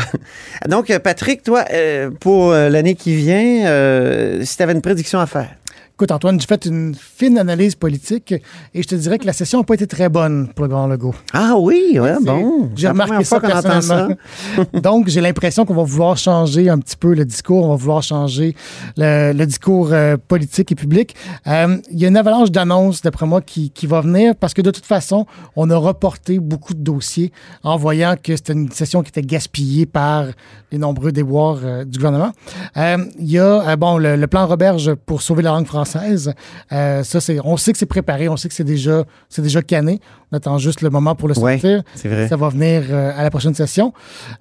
Donc, 0.67 0.89
euh, 0.89 0.99
Patrick, 0.99 1.43
toi, 1.43 1.65
euh, 1.71 2.09
pour 2.19 2.51
l'année 2.51 2.95
qui 2.95 3.15
vient, 3.15 3.65
euh, 3.67 4.43
si 4.43 4.57
tu 4.57 4.63
avais 4.63 4.73
une 4.73 4.81
prédiction 4.81 5.19
à 5.19 5.25
faire. 5.27 5.49
Écoute, 5.99 6.13
Antoine, 6.13 6.39
j'ai 6.39 6.47
fait 6.47 6.65
une 6.65 6.95
fine 6.95 7.37
analyse 7.37 7.75
politique 7.75 8.31
et 8.73 8.81
je 8.81 8.87
te 8.87 8.95
dirais 8.95 9.19
que 9.19 9.25
la 9.25 9.33
session 9.33 9.59
n'a 9.59 9.65
pas 9.65 9.73
été 9.73 9.85
très 9.85 10.07
bonne 10.07 10.47
pour 10.47 10.63
le 10.63 10.69
grand 10.69 10.87
Legault. 10.87 11.13
Ah 11.33 11.55
oui, 11.59 11.99
ouais, 11.99 12.15
bon. 12.21 12.69
J'ai 12.73 12.87
remarqué 12.87 13.21
ça 13.25 13.35
entend 13.35 13.81
ça. 13.81 14.07
Donc, 14.81 15.09
j'ai 15.09 15.19
l'impression 15.19 15.65
qu'on 15.65 15.73
va 15.73 15.83
vouloir 15.83 16.15
changer 16.15 16.69
un 16.69 16.79
petit 16.79 16.95
peu 16.95 17.13
le 17.13 17.25
discours, 17.25 17.65
on 17.65 17.71
va 17.71 17.75
vouloir 17.75 18.01
changer 18.01 18.55
le, 18.95 19.33
le 19.33 19.45
discours 19.45 19.91
euh, 19.91 20.15
politique 20.15 20.71
et 20.71 20.75
public. 20.75 21.17
Euh, 21.47 21.75
il 21.91 21.99
y 21.99 22.05
a 22.05 22.07
une 22.07 22.15
avalanche 22.15 22.49
d'annonces, 22.49 23.01
d'après 23.01 23.25
moi, 23.25 23.41
qui, 23.41 23.69
qui, 23.69 23.85
va 23.85 23.99
venir 23.99 24.37
parce 24.37 24.53
que 24.53 24.61
de 24.61 24.71
toute 24.71 24.85
façon, 24.85 25.25
on 25.57 25.69
a 25.69 25.75
reporté 25.75 26.39
beaucoup 26.39 26.75
de 26.75 26.81
dossiers 26.81 27.33
en 27.61 27.75
voyant 27.75 28.15
que 28.15 28.37
c'était 28.37 28.53
une 28.53 28.71
session 28.71 29.03
qui 29.03 29.09
était 29.09 29.21
gaspillée 29.21 29.85
par 29.85 30.27
les 30.71 30.77
nombreux 30.77 31.11
déboires 31.11 31.59
euh, 31.61 31.83
du 31.83 31.97
gouvernement. 31.97 32.31
il 32.77 33.29
y 33.29 33.37
a, 33.37 33.75
bon, 33.75 33.97
le, 33.97 34.15
le 34.15 34.27
plan 34.27 34.47
Roberge 34.47 34.93
pour 34.93 35.21
sauver 35.21 35.43
la 35.43 35.49
langue 35.49 35.65
française 35.65 35.88
euh, 35.95 37.03
ça, 37.03 37.21
c'est, 37.21 37.39
on 37.43 37.57
sait 37.57 37.71
que 37.71 37.77
c'est 37.77 37.85
préparé, 37.85 38.29
on 38.29 38.37
sait 38.37 38.47
que 38.47 38.53
c'est 38.53 38.63
déjà, 38.63 39.05
c'est 39.29 39.41
déjà 39.41 39.61
canné. 39.61 39.99
On 40.31 40.37
attend 40.37 40.57
juste 40.59 40.81
le 40.81 40.89
moment 40.89 41.15
pour 41.15 41.27
le 41.27 41.33
sortir. 41.33 41.81
Ça 41.95 42.35
va 42.35 42.49
venir 42.49 42.83
euh, 42.89 43.11
à 43.15 43.23
la 43.23 43.31
prochaine 43.31 43.55
session. 43.55 43.93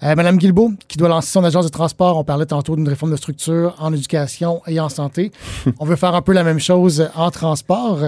Euh, 0.02 0.14
Madame 0.14 0.36
Guilbeault, 0.36 0.72
qui 0.86 0.98
doit 0.98 1.08
lancer 1.08 1.30
son 1.30 1.44
agence 1.44 1.64
de 1.64 1.70
transport, 1.70 2.18
on 2.18 2.24
parlait 2.24 2.44
tantôt 2.44 2.76
d'une 2.76 2.88
réforme 2.88 3.10
de 3.10 3.16
structure 3.16 3.74
en 3.78 3.92
éducation 3.92 4.60
et 4.66 4.80
en 4.80 4.90
santé. 4.90 5.32
on 5.78 5.86
veut 5.86 5.96
faire 5.96 6.14
un 6.14 6.22
peu 6.22 6.32
la 6.32 6.44
même 6.44 6.60
chose 6.60 7.08
en 7.14 7.30
transport. 7.30 8.00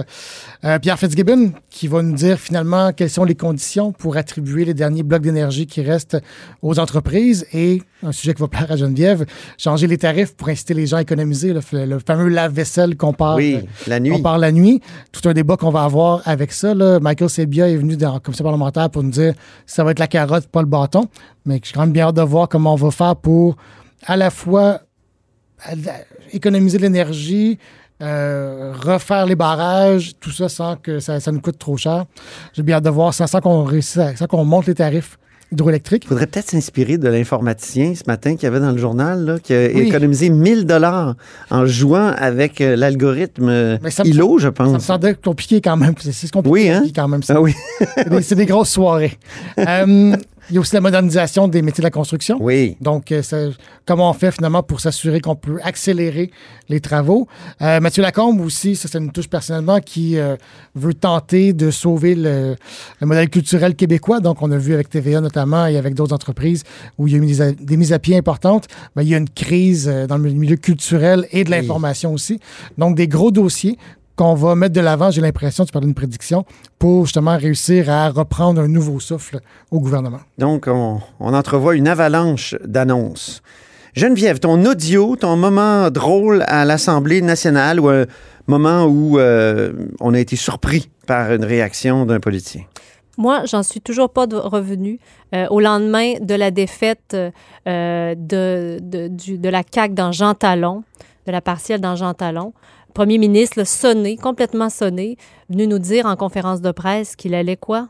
Pierre 0.81 0.99
Fitzgibbon, 0.99 1.53
qui 1.71 1.87
va 1.87 2.03
nous 2.03 2.13
dire 2.13 2.39
finalement 2.39 2.93
quelles 2.93 3.09
sont 3.09 3.23
les 3.23 3.33
conditions 3.33 3.91
pour 3.91 4.15
attribuer 4.15 4.63
les 4.63 4.75
derniers 4.75 5.01
blocs 5.01 5.23
d'énergie 5.23 5.65
qui 5.65 5.81
restent 5.81 6.17
aux 6.61 6.77
entreprises 6.77 7.47
et 7.51 7.81
un 8.03 8.11
sujet 8.11 8.35
qui 8.35 8.41
va 8.41 8.47
plaire 8.47 8.71
à 8.71 8.75
Geneviève, 8.75 9.25
changer 9.57 9.87
les 9.87 9.97
tarifs 9.97 10.35
pour 10.35 10.49
inciter 10.49 10.75
les 10.75 10.85
gens 10.85 10.97
à 10.97 11.01
économiser, 11.01 11.53
le, 11.53 11.99
fameux 11.99 12.27
lave-vaisselle 12.27 12.95
qu'on 12.95 13.13
parle, 13.13 13.37
oui, 13.37 13.59
la 13.87 13.99
nuit. 13.99 14.11
On 14.11 14.21
parle 14.21 14.41
la 14.41 14.51
nuit. 14.51 14.81
Tout 15.11 15.27
un 15.27 15.33
débat 15.33 15.57
qu'on 15.57 15.71
va 15.71 15.83
avoir 15.83 16.21
avec 16.25 16.51
ça. 16.51 16.75
Là. 16.75 16.99
Michael 16.99 17.29
Sebia 17.29 17.67
est 17.67 17.77
venu 17.77 17.97
dans 17.97 18.13
la 18.13 18.19
commission 18.19 18.43
parlementaire 18.43 18.89
pour 18.91 19.01
nous 19.01 19.09
dire 19.09 19.33
que 19.33 19.39
ça 19.65 19.83
va 19.83 19.91
être 19.91 19.99
la 19.99 20.07
carotte, 20.07 20.47
pas 20.47 20.61
le 20.61 20.67
bâton. 20.67 21.07
Mais 21.45 21.59
je 21.61 21.67
suis 21.67 21.73
quand 21.73 21.81
même 21.81 21.91
bien 21.91 22.07
hâte 22.07 22.15
de 22.15 22.21
voir 22.21 22.47
comment 22.47 22.73
on 22.73 22.77
va 22.77 22.91
faire 22.91 23.15
pour 23.15 23.55
à 24.05 24.15
la 24.15 24.29
fois 24.29 24.81
économiser 26.33 26.77
l'énergie, 26.77 27.59
euh, 28.01 28.73
refaire 28.79 29.25
les 29.25 29.35
barrages, 29.35 30.13
tout 30.19 30.31
ça 30.31 30.49
sans 30.49 30.75
que 30.75 30.99
ça, 30.99 31.19
nous 31.31 31.41
coûte 31.41 31.59
trop 31.59 31.77
cher. 31.77 32.05
J'ai 32.53 32.63
bien 32.63 32.77
hâte 32.77 32.83
de 32.83 32.89
voir 32.89 33.13
ça, 33.13 33.27
sans 33.27 33.41
qu'on 33.41 33.63
réussisse, 33.63 33.99
sans 34.17 34.27
qu'on 34.27 34.43
monte 34.43 34.67
les 34.67 34.75
tarifs 34.75 35.17
hydroélectrique. 35.51 36.05
Il 36.05 36.07
faudrait 36.07 36.27
peut-être 36.27 36.49
s'inspirer 36.49 36.97
de 36.97 37.09
l'informaticien 37.09 37.93
ce 37.93 38.03
matin 38.07 38.37
qui 38.37 38.45
avait 38.45 38.59
dans 38.59 38.71
le 38.71 38.77
journal, 38.77 39.25
là, 39.25 39.39
qui 39.39 39.53
a 39.53 39.65
économisé 39.65 40.29
1000 40.29 40.65
dollars 40.65 41.15
en 41.49 41.65
jouant 41.65 42.13
avec 42.17 42.61
euh, 42.61 42.75
l'algorithme 42.75 43.77
ILO, 44.05 44.37
je 44.39 44.47
pense. 44.47 44.67
Ça 44.67 44.73
me 44.73 44.79
semblait 44.79 45.15
compliqué 45.15 45.61
quand 45.61 45.77
même. 45.77 45.93
C'est 45.99 46.31
compliqué 46.31 46.53
oui, 46.53 46.69
hein? 46.69 46.83
quand 46.95 47.07
même. 47.07 47.21
Ah 47.27 47.41
oui. 47.41 47.53
c'est 48.21 48.35
des, 48.35 48.45
grosses 48.45 48.69
soirées. 48.69 49.17
euh, 49.59 50.15
il 50.51 50.55
y 50.55 50.57
a 50.57 50.61
aussi 50.61 50.75
la 50.75 50.81
modernisation 50.81 51.47
des 51.47 51.61
métiers 51.61 51.81
de 51.81 51.87
la 51.87 51.91
construction. 51.91 52.37
Oui. 52.41 52.75
Donc, 52.81 53.13
euh, 53.13 53.51
comment 53.85 54.09
on 54.09 54.13
fait 54.13 54.31
finalement 54.31 54.63
pour 54.63 54.81
s'assurer 54.81 55.21
qu'on 55.21 55.37
peut 55.37 55.59
accélérer 55.63 56.29
les 56.67 56.81
travaux? 56.81 57.27
Euh, 57.61 57.79
Mathieu 57.79 58.01
Lacombe 58.01 58.41
aussi, 58.41 58.75
ça, 58.75 58.89
c'est 58.91 58.97
une 58.97 59.13
touche 59.13 59.29
personnellement 59.29 59.79
qui 59.79 60.17
euh, 60.17 60.35
veut 60.75 60.93
tenter 60.93 61.53
de 61.53 61.71
sauver 61.71 62.15
le, 62.15 62.57
modèle 62.99 63.29
culturel 63.29 63.75
québécois. 63.75 64.19
Donc, 64.19 64.41
on 64.41 64.51
a 64.51 64.57
vu 64.57 64.73
avec 64.73 64.89
TVA 64.89 65.21
notamment 65.21 65.67
et 65.67 65.77
avec 65.77 65.93
d'autres 65.93 66.13
entreprises 66.13 66.63
où 66.97 67.07
il 67.07 67.13
y 67.13 67.15
a 67.15 67.19
eu 67.19 67.55
des, 67.55 67.77
mises 67.77 67.93
à 67.93 67.99
pied 67.99 68.17
importantes. 68.17 68.67
Mais 68.97 69.05
il 69.05 69.09
y 69.09 69.15
a 69.15 69.17
une 69.17 69.29
crise 69.29 69.87
dans 70.09 70.17
le 70.17 70.31
milieu 70.31 70.57
culturel 70.57 71.27
et 71.31 71.45
de 71.45 71.49
l'information 71.49 72.13
aussi. 72.13 72.41
Donc, 72.77 72.97
des 72.97 73.07
gros 73.07 73.31
dossiers 73.31 73.77
qu'on 74.15 74.33
va 74.33 74.55
mettre 74.55 74.73
de 74.73 74.81
l'avant, 74.81 75.11
j'ai 75.11 75.21
l'impression, 75.21 75.65
tu 75.65 75.71
parles 75.71 75.85
d'une 75.85 75.93
prédiction, 75.93 76.45
pour 76.79 77.05
justement 77.05 77.37
réussir 77.37 77.89
à 77.89 78.09
reprendre 78.09 78.61
un 78.61 78.67
nouveau 78.67 78.99
souffle 78.99 79.39
au 79.71 79.79
gouvernement. 79.79 80.19
Donc, 80.37 80.67
on, 80.67 80.99
entrevoit 81.19 81.75
une 81.75 81.87
avalanche 81.87 82.55
d'annonces. 82.65 83.41
Geneviève, 83.95 84.39
ton 84.39 84.63
audio, 84.65 85.15
ton 85.15 85.35
moment 85.35 85.89
drôle 85.89 86.43
à 86.47 86.65
l'Assemblée 86.65 87.21
nationale 87.21 87.79
ou 87.79 87.89
un 87.89 88.05
moment 88.47 88.85
où 88.85 89.19
euh, 89.19 89.73
on 89.99 90.13
a 90.13 90.19
été 90.19 90.35
surpris 90.35 90.89
par 91.07 91.33
une 91.33 91.43
réaction 91.43 92.05
d'un 92.05 92.19
politicien? 92.19 92.63
Moi, 93.17 93.43
j'en 93.45 93.63
suis 93.63 93.81
toujours 93.81 94.09
pas 94.09 94.25
revenu. 94.31 94.99
Euh, 95.33 95.47
au 95.49 95.59
lendemain 95.59 96.15
de 96.19 96.35
la 96.35 96.51
défaite 96.51 97.15
euh, 97.15 98.15
de, 98.15 98.79
de, 98.81 99.07
de, 99.37 99.49
la 99.49 99.63
CAQ 99.69 99.93
dans 99.93 100.11
Jean 100.11 100.33
Talon, 100.33 100.83
de 101.25 101.31
la 101.31 101.41
partielle 101.41 101.81
dans 101.81 101.95
Jean 101.95 102.13
Talon, 102.13 102.53
premier 102.93 103.17
ministre, 103.17 103.65
sonné, 103.65 104.17
complètement 104.17 104.69
sonné, 104.69 105.17
venu 105.49 105.67
nous 105.67 105.79
dire 105.79 106.05
en 106.05 106.15
conférence 106.15 106.61
de 106.61 106.71
presse 106.71 107.15
qu'il 107.15 107.33
allait 107.33 107.57
quoi? 107.57 107.89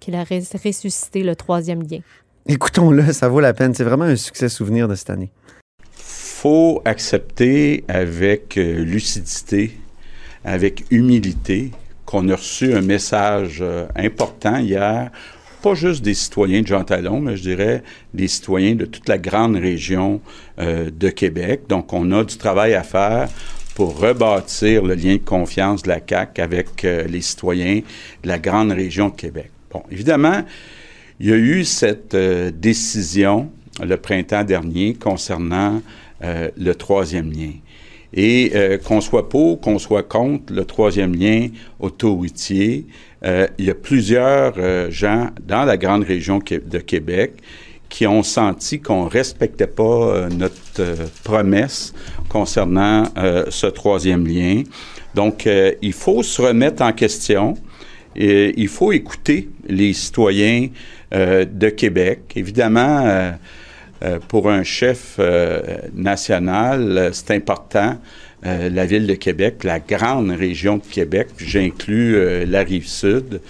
Qu'il 0.00 0.14
a 0.14 0.24
ressuscité 0.24 1.22
le 1.22 1.34
troisième 1.36 1.82
lien. 1.82 2.00
Écoutons-le, 2.46 3.12
ça 3.12 3.28
vaut 3.28 3.40
la 3.40 3.54
peine. 3.54 3.74
C'est 3.74 3.84
vraiment 3.84 4.04
un 4.04 4.16
succès 4.16 4.48
souvenir 4.48 4.88
de 4.88 4.94
cette 4.94 5.10
année. 5.10 5.30
faut 5.92 6.80
accepter 6.84 7.84
avec 7.88 8.56
euh, 8.56 8.84
lucidité, 8.84 9.72
avec 10.44 10.84
humilité, 10.90 11.72
qu'on 12.04 12.28
a 12.28 12.36
reçu 12.36 12.72
un 12.72 12.82
message 12.82 13.58
euh, 13.60 13.86
important 13.96 14.58
hier, 14.58 15.10
pas 15.60 15.74
juste 15.74 16.04
des 16.04 16.14
citoyens 16.14 16.62
de 16.62 16.66
Jean 16.68 16.84
Talon, 16.84 17.20
mais 17.20 17.36
je 17.36 17.42
dirais 17.42 17.82
des 18.14 18.28
citoyens 18.28 18.76
de 18.76 18.84
toute 18.84 19.08
la 19.08 19.18
grande 19.18 19.56
région 19.56 20.20
euh, 20.60 20.90
de 20.96 21.08
Québec. 21.08 21.62
Donc, 21.68 21.92
on 21.92 22.12
a 22.12 22.22
du 22.22 22.36
travail 22.36 22.74
à 22.74 22.84
faire 22.84 23.28
pour 23.76 24.00
rebâtir 24.00 24.82
le 24.82 24.94
lien 24.94 25.16
de 25.16 25.20
confiance 25.20 25.82
de 25.82 25.88
la 25.88 26.00
CAC 26.00 26.38
avec 26.38 26.82
euh, 26.84 27.04
les 27.04 27.20
citoyens 27.20 27.82
de 28.22 28.28
la 28.28 28.38
grande 28.38 28.72
région 28.72 29.10
de 29.10 29.14
Québec. 29.14 29.50
Bon, 29.70 29.82
évidemment, 29.90 30.42
il 31.20 31.26
y 31.26 31.32
a 31.32 31.36
eu 31.36 31.62
cette 31.62 32.14
euh, 32.14 32.50
décision 32.50 33.50
le 33.84 33.98
printemps 33.98 34.44
dernier 34.44 34.94
concernant 34.94 35.82
euh, 36.24 36.48
le 36.56 36.74
troisième 36.74 37.30
lien. 37.30 37.52
Et 38.14 38.52
qu'on 38.86 39.02
soit 39.02 39.28
pour, 39.28 39.60
qu'on 39.60 39.78
soit 39.78 40.04
contre 40.04 40.50
le 40.50 40.64
troisième 40.64 41.14
lien 41.14 41.48
autoroutier, 41.80 42.86
il 43.22 43.64
y 43.64 43.68
a 43.68 43.74
plusieurs 43.74 44.54
gens 44.90 45.28
dans 45.46 45.64
la 45.64 45.76
grande 45.76 46.04
région 46.04 46.38
de 46.38 46.78
Québec 46.78 47.32
qui 47.88 48.06
ont 48.06 48.22
senti 48.22 48.80
qu'on 48.80 49.04
ne 49.04 49.10
respectait 49.10 49.66
pas 49.66 49.82
euh, 49.84 50.28
notre 50.28 50.80
euh, 50.80 51.06
promesse 51.24 51.94
concernant 52.28 53.04
euh, 53.16 53.44
ce 53.48 53.66
troisième 53.66 54.26
lien. 54.26 54.62
Donc, 55.14 55.48
il 55.80 55.94
faut 55.94 56.22
se 56.22 56.42
remettre 56.42 56.82
en 56.82 56.92
question. 56.92 57.54
Et 58.14 58.52
il 58.60 58.68
faut 58.68 58.92
écouter 58.92 59.48
les 59.66 59.94
citoyens 59.94 60.68
de 61.10 61.68
Québec. 61.70 62.32
Évidemment, 62.36 63.32
pour 64.28 64.50
un 64.50 64.62
chef 64.62 65.18
national, 65.94 67.10
c'est 67.14 67.30
important. 67.30 67.96
la 68.42 68.84
ville 68.84 69.06
de 69.06 69.14
Québec, 69.14 69.64
la 69.64 69.80
grande 69.80 70.32
région 70.32 70.76
de 70.76 70.84
Québec, 70.84 71.28
j'inclus 71.38 72.44
la 72.44 72.60
rive 72.60 72.86
sud, 72.86 73.40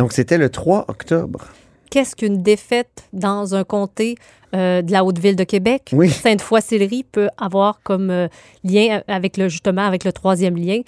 donc, 0.00 0.14
c'était 0.14 0.38
le 0.38 0.48
3 0.48 0.86
octobre. 0.88 1.44
Qu'est-ce 1.90 2.16
qu'une 2.16 2.42
défaite 2.42 3.04
dans 3.12 3.54
un 3.54 3.64
comté 3.64 4.14
euh, 4.54 4.80
de 4.80 4.90
la 4.92 5.04
Haute-Ville 5.04 5.36
de 5.36 5.44
Québec? 5.44 5.90
Oui. 5.92 6.08
Sainte-Foy-Sillery 6.08 7.04
peut 7.04 7.28
avoir 7.36 7.82
comme 7.82 8.08
euh, 8.08 8.26
lien 8.64 9.02
avec 9.08 9.36
le, 9.36 9.50
justement, 9.50 9.82
avec 9.82 10.04
le 10.04 10.14
troisième 10.14 10.56
lien. 10.56 10.80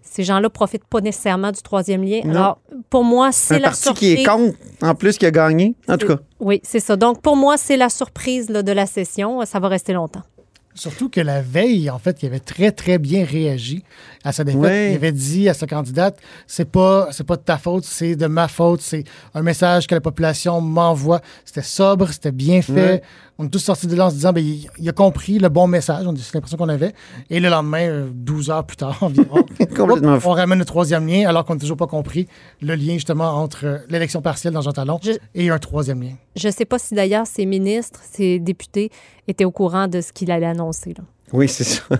Ces 0.00 0.22
gens-là 0.22 0.48
profitent 0.48 0.84
pas 0.84 1.00
nécessairement 1.00 1.50
du 1.50 1.60
troisième 1.60 2.04
lien. 2.04 2.20
Alors, 2.22 2.60
pour 2.88 3.02
moi, 3.02 3.32
c'est 3.32 3.58
la 3.58 3.70
parti 3.70 3.92
qui 3.94 4.12
est 4.12 4.24
contre, 4.24 4.56
en 4.80 4.94
plus, 4.94 5.18
qui 5.18 5.26
a 5.26 5.32
gagné, 5.32 5.74
en 5.88 5.98
tout 5.98 6.06
cas. 6.06 6.18
Oui, 6.38 6.60
c'est 6.62 6.78
ça. 6.78 6.94
Donc, 6.94 7.22
pour 7.22 7.34
moi, 7.34 7.56
c'est 7.56 7.76
la 7.76 7.88
surprise 7.88 8.46
de 8.46 8.72
la 8.72 8.86
session. 8.86 9.44
Ça 9.44 9.58
va 9.58 9.66
rester 9.66 9.92
longtemps. 9.92 10.22
Surtout 10.76 11.08
que 11.08 11.20
la 11.20 11.40
veille, 11.40 11.88
en 11.88 11.98
fait, 11.98 12.22
il 12.22 12.26
avait 12.26 12.38
très, 12.38 12.70
très 12.70 12.98
bien 12.98 13.24
réagi 13.24 13.82
à 14.24 14.32
sa 14.32 14.44
défaite. 14.44 14.92
Il 14.92 14.96
avait 14.96 15.12
dit 15.12 15.48
à 15.48 15.54
sa 15.54 15.66
candidate 15.66 16.18
c'est 16.46 16.70
pas, 16.70 17.08
c'est 17.12 17.24
pas 17.24 17.36
de 17.36 17.42
ta 17.42 17.56
faute, 17.56 17.84
c'est 17.84 18.14
de 18.14 18.26
ma 18.26 18.46
faute. 18.46 18.82
C'est 18.82 19.04
un 19.34 19.42
message 19.42 19.86
que 19.86 19.94
la 19.94 20.00
population 20.00 20.60
m'envoie. 20.60 21.20
C'était 21.44 21.62
sobre, 21.62 22.12
c'était 22.12 22.30
bien 22.30 22.60
fait. 22.62 23.02
On 23.38 23.44
est 23.44 23.50
tous 23.50 23.58
sortis 23.58 23.86
de 23.86 23.94
là 23.94 24.06
en 24.06 24.10
se 24.10 24.14
disant 24.14 24.32
ben, 24.32 24.42
il, 24.78 24.88
a 24.88 24.92
compris 24.92 25.38
le 25.38 25.48
bon 25.50 25.66
message. 25.66 26.06
C'est 26.16 26.34
l'impression 26.34 26.56
qu'on 26.56 26.70
avait. 26.70 26.94
Et 27.28 27.38
le 27.38 27.50
lendemain, 27.50 28.06
12 28.12 28.48
euh, 28.48 28.52
heures 28.52 28.64
plus 28.64 28.76
tard 28.76 28.96
environ, 29.02 29.44
on 30.24 30.30
ramène 30.30 30.58
le 30.58 30.64
troisième 30.64 31.06
lien 31.06 31.28
alors 31.28 31.44
qu'on 31.44 31.54
n'a 31.54 31.60
toujours 31.60 31.76
pas 31.76 31.86
compris 31.86 32.28
le 32.62 32.74
lien 32.74 32.94
justement 32.94 33.34
entre 33.34 33.66
euh, 33.66 33.78
l'élection 33.90 34.22
partielle 34.22 34.54
dans 34.54 34.62
Jean 34.62 34.72
Talon 34.72 34.98
et 35.34 35.50
un 35.50 35.58
troisième 35.58 36.02
lien. 36.02 36.14
Je 36.34 36.46
ne 36.48 36.52
sais 36.52 36.64
pas 36.64 36.78
si 36.78 36.94
d'ailleurs 36.94 37.26
ces 37.26 37.44
ministres, 37.44 38.00
ces 38.10 38.38
députés 38.38 38.90
étaient 39.28 39.44
au 39.44 39.50
courant 39.50 39.86
de 39.86 40.00
ce 40.00 40.12
qu'il 40.12 40.30
allait 40.30 40.46
annoncer. 40.46 40.94
Oui, 41.32 41.48
c'est 41.48 41.64
ça. 41.64 41.82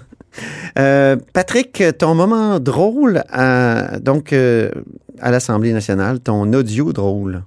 Euh, 0.79 1.17
Patrick, 1.33 1.83
ton 1.97 2.15
moment 2.15 2.61
drôle 2.61 3.23
à, 3.31 3.99
donc, 4.01 4.35
à 4.35 5.31
l'Assemblée 5.31 5.73
nationale, 5.73 6.21
ton 6.21 6.53
audio 6.53 6.93
drôle. 6.93 7.43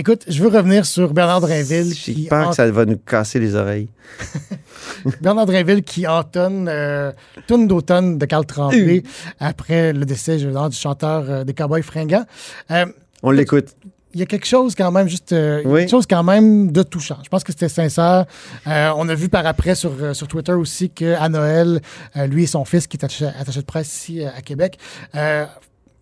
Écoute, 0.00 0.22
je 0.28 0.40
veux 0.42 0.48
revenir 0.48 0.86
sur 0.86 1.12
Bernard 1.12 1.40
Drinville. 1.40 1.92
J'ai 1.92 2.28
peur 2.28 2.46
en- 2.46 2.50
que 2.50 2.56
ça 2.56 2.70
va 2.70 2.84
nous 2.84 2.98
casser 2.98 3.40
les 3.40 3.56
oreilles. 3.56 3.88
Bernard 5.20 5.46
Drinville 5.46 5.82
qui 5.82 6.06
entonne 6.06 6.68
euh, 6.70 7.10
Tourne 7.48 7.66
d'automne 7.66 8.16
de 8.16 8.24
Carl 8.24 8.46
Tremblay 8.46 9.02
après 9.40 9.92
le 9.92 10.04
décès 10.04 10.38
je 10.38 10.48
dire, 10.48 10.68
du 10.68 10.76
chanteur 10.76 11.24
euh, 11.28 11.44
des 11.44 11.52
Cowboys 11.52 11.82
fringants. 11.82 12.24
Euh, 12.70 12.86
On 13.24 13.32
l'écoute. 13.32 13.74
il 14.14 14.20
y 14.20 14.22
a 14.22 14.26
quelque 14.26 14.46
chose 14.46 14.76
quand 14.76 14.92
même, 14.92 15.08
juste 15.08 15.32
euh, 15.32 15.62
Oui. 15.64 15.80
quelque 15.80 15.90
chose 15.90 16.06
quand 16.08 16.22
même 16.22 16.70
de 16.70 16.84
touchant. 16.84 17.18
Je 17.24 17.28
pense 17.28 17.42
que 17.42 17.50
c'était 17.50 17.68
sincère. 17.68 18.26
Euh, 18.68 18.92
on 18.96 19.08
a 19.08 19.14
vu 19.16 19.28
par 19.28 19.44
après 19.46 19.74
sur, 19.74 19.92
euh, 20.00 20.14
sur 20.14 20.28
Twitter 20.28 20.52
aussi 20.52 20.90
qu'à 20.90 21.28
Noël, 21.28 21.80
euh, 22.16 22.26
lui 22.28 22.44
et 22.44 22.46
son 22.46 22.64
fils, 22.64 22.86
qui 22.86 22.96
est 22.96 23.04
attaché, 23.04 23.26
attaché 23.26 23.60
de 23.60 23.66
presse 23.66 23.92
ici 23.92 24.22
euh, 24.24 24.28
à 24.36 24.42
Québec, 24.42 24.78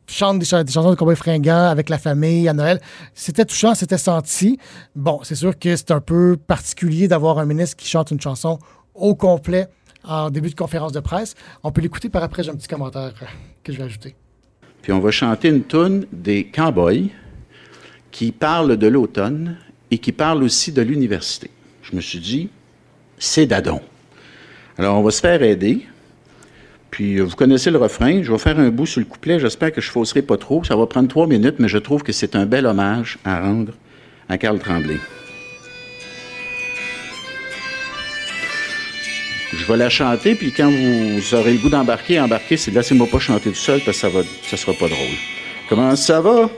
chantent 0.09 0.39
des, 0.39 0.45
cha- 0.45 0.63
des 0.65 0.73
chansons 0.73 0.91
de 0.91 0.95
cowboy 0.95 1.17
fringants 1.17 1.69
avec 1.69 1.89
la 1.89 1.99
famille 1.99 2.49
à 2.49 2.53
Noël. 2.53 2.81
C'était 3.15 3.45
touchant, 3.45 3.75
c'était 3.75 3.99
senti. 3.99 4.59
Bon, 4.95 5.21
c'est 5.23 5.35
sûr 5.35 5.59
que 5.59 5.75
c'est 5.77 5.91
un 5.91 6.01
peu 6.01 6.37
particulier 6.37 7.09
d'avoir 7.09 7.39
un 7.39 7.45
ministre 7.45 7.77
qui 7.77 7.89
chante 7.89 8.11
une 8.11 8.21
chanson 8.21 8.59
au 8.95 9.15
complet 9.15 9.67
en 10.05 10.31
début 10.31 10.51
de 10.51 10.55
conférence 10.55 10.93
de 10.93 11.01
presse. 11.01 11.35
On 11.63 11.73
peut 11.73 11.81
l'écouter 11.81 12.09
par 12.09 12.23
après, 12.23 12.43
j'ai 12.43 12.51
un 12.51 12.55
petit 12.57 12.69
commentaire 12.69 13.13
que 13.65 13.73
je 13.73 13.79
vais 13.79 13.85
ajouter. 13.85 14.15
Puis 14.83 14.93
on 14.93 15.01
va 15.01 15.11
chanter 15.11 15.49
une 15.49 15.65
toune 15.65 16.07
des 16.13 16.47
cowboys 16.47 17.11
qui 18.13 18.31
parle 18.31 18.77
de 18.77 18.87
l'automne 18.87 19.57
et 19.91 19.99
qui 19.99 20.13
parle 20.13 20.43
aussi 20.45 20.73
de 20.73 20.83
l'université. 20.83 21.51
Je 21.83 21.97
me 21.97 22.01
suis 22.01 22.21
dit, 22.21 22.51
c'est 23.19 23.47
dadon. 23.47 23.81
Alors 24.79 24.99
on 24.99 25.03
va 25.03 25.11
se 25.11 25.21
faire 25.21 25.43
aider. 25.43 25.87
Puis 26.91 27.19
euh, 27.19 27.25
vous 27.25 27.37
connaissez 27.37 27.71
le 27.71 27.79
refrain? 27.79 28.23
Je 28.23 28.31
vais 28.31 28.39
faire 28.39 28.59
un 28.59 28.71
bout 28.71 28.87
sur 28.87 29.01
le 29.01 29.07
couplet. 29.07 29.39
J'espère 29.39 29.73
que 29.73 29.81
je 29.81 29.91
fausserai 29.91 30.23
pas 30.23 30.37
trop. 30.37 30.65
Ça 30.65 30.77
va 30.77 30.87
prendre 30.87 31.09
trois 31.09 31.27
minutes, 31.27 31.57
mais 31.59 31.69
je 31.69 31.79
trouve 31.79 32.03
que 32.03 32.13
c'est 32.13 32.37
un 32.37 32.47
bel 32.47 32.67
hommage 32.67 33.19
à 33.25 33.41
rendre 33.41 33.73
à 34.29 34.39
Carl 34.39 34.59
Tremblay. 34.59 34.99
Je 39.53 39.65
vais 39.65 39.77
la 39.77 39.89
chanter, 39.89 40.35
puis 40.35 40.53
quand 40.53 40.71
vous 40.71 41.35
aurez 41.35 41.53
le 41.53 41.59
goût 41.59 41.71
d'embarquer, 41.71 42.21
embarquez, 42.21 42.57
c'est 42.57 42.73
laissez-moi 42.73 43.07
pas 43.07 43.19
chanter 43.19 43.51
tout 43.51 43.57
seul 43.57 43.81
parce 43.85 43.97
que 43.97 44.01
ça 44.01 44.09
va, 44.09 44.23
sera 44.57 44.73
pas 44.73 44.89
drôle. 44.89 45.17
Comment 45.69 45.97
ça 45.97 46.21
va? 46.21 46.51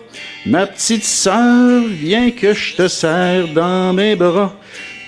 Ma 0.47 0.67
petite 0.67 1.05
sœur, 1.05 1.83
viens 1.87 2.31
que 2.31 2.55
je 2.55 2.77
te 2.77 2.89
serre 2.89 3.49
dans 3.55 3.93
mes 3.93 4.17
bras. 4.17 4.59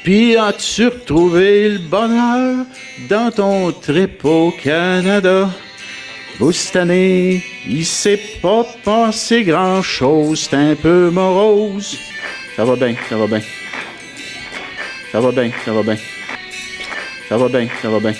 Puis 0.03 0.35
as-tu 0.35 0.87
retrouvé 0.87 1.69
le 1.69 1.79
bonheur 1.79 2.65
dans 3.11 3.31
ton 3.31 3.71
trip 3.71 4.25
au 4.25 4.51
Canada? 4.51 5.51
Vous, 6.39 6.53
cette 6.53 6.77
année, 6.77 7.45
il 7.69 7.85
s'est 7.85 8.19
pas 8.41 8.65
passé 8.83 9.43
grand-chose, 9.43 10.49
c'est 10.49 10.57
un 10.57 10.75
peu 10.75 11.11
morose. 11.11 11.99
Ça 12.57 12.65
va 12.65 12.77
bien, 12.77 12.95
ça 13.11 13.17
va 13.19 13.27
bien. 13.27 13.43
Ça 15.13 15.21
va 15.21 15.33
bien, 15.33 15.51
ça 15.67 15.73
va 15.73 15.83
bien. 15.83 15.97
Ça 17.29 17.37
va 17.37 17.49
bien, 17.49 17.69
ça 17.83 17.91
va 17.91 18.01
bien. 18.01 18.15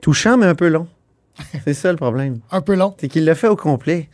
Touchant, 0.00 0.38
mais 0.38 0.46
un 0.46 0.54
peu 0.54 0.68
long. 0.68 0.88
C'est 1.64 1.74
ça 1.74 1.90
le 1.90 1.98
problème. 1.98 2.40
Un 2.50 2.62
peu 2.62 2.74
long. 2.74 2.94
C'est 2.98 3.08
qu'il 3.08 3.26
l'a 3.26 3.34
fait 3.34 3.48
au 3.48 3.56
complet. 3.56 4.08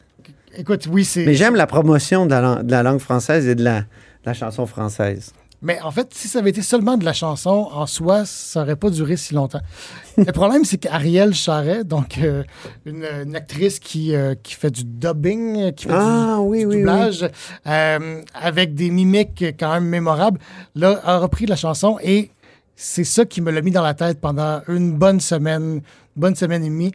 Écoute, 0.58 0.88
oui, 0.90 1.04
c'est... 1.04 1.24
Mais 1.24 1.34
j'aime 1.34 1.54
la 1.54 1.66
promotion 1.66 2.24
de 2.24 2.30
la, 2.30 2.62
de 2.62 2.70
la 2.70 2.82
langue 2.82 2.98
française 2.98 3.46
et 3.46 3.54
de 3.54 3.62
la, 3.62 3.84
la 4.26 4.34
chanson 4.34 4.66
française. 4.66 5.32
Mais 5.62 5.80
en 5.80 5.90
fait, 5.90 6.12
si 6.12 6.28
ça 6.28 6.40
avait 6.40 6.50
été 6.50 6.60
seulement 6.60 6.98
de 6.98 7.04
la 7.04 7.14
chanson 7.14 7.68
en 7.72 7.86
soi, 7.86 8.26
ça 8.26 8.60
n'aurait 8.60 8.76
pas 8.76 8.90
duré 8.90 9.16
si 9.16 9.32
longtemps. 9.32 9.62
Le 10.18 10.30
problème, 10.30 10.64
c'est 10.64 10.76
qu'Ariel 10.76 11.34
Charret, 11.34 11.82
donc 11.82 12.18
euh, 12.18 12.44
une, 12.84 13.06
une 13.24 13.34
actrice 13.34 13.78
qui, 13.78 14.14
euh, 14.14 14.34
qui 14.42 14.54
fait 14.54 14.70
du 14.70 14.84
dubbing, 14.84 15.72
qui 15.72 15.86
fait 15.86 15.94
Ah, 15.94 16.36
du, 16.38 16.46
oui, 16.46 16.58
du 16.60 16.66
oui, 16.66 16.76
doublage, 16.78 17.28
euh, 17.66 18.22
avec 18.34 18.74
des 18.74 18.90
mimiques 18.90 19.44
quand 19.58 19.72
même 19.72 19.86
mémorables, 19.86 20.38
là, 20.74 21.00
a 21.04 21.18
repris 21.18 21.46
la 21.46 21.56
chanson 21.56 21.98
et 22.02 22.30
c'est 22.74 23.04
ça 23.04 23.24
qui 23.24 23.40
me 23.40 23.50
l'a 23.50 23.62
mis 23.62 23.70
dans 23.70 23.82
la 23.82 23.94
tête 23.94 24.20
pendant 24.20 24.60
une 24.68 24.92
bonne 24.92 25.20
semaine, 25.20 25.80
bonne 26.16 26.36
semaine 26.36 26.62
et 26.64 26.68
demie. 26.68 26.92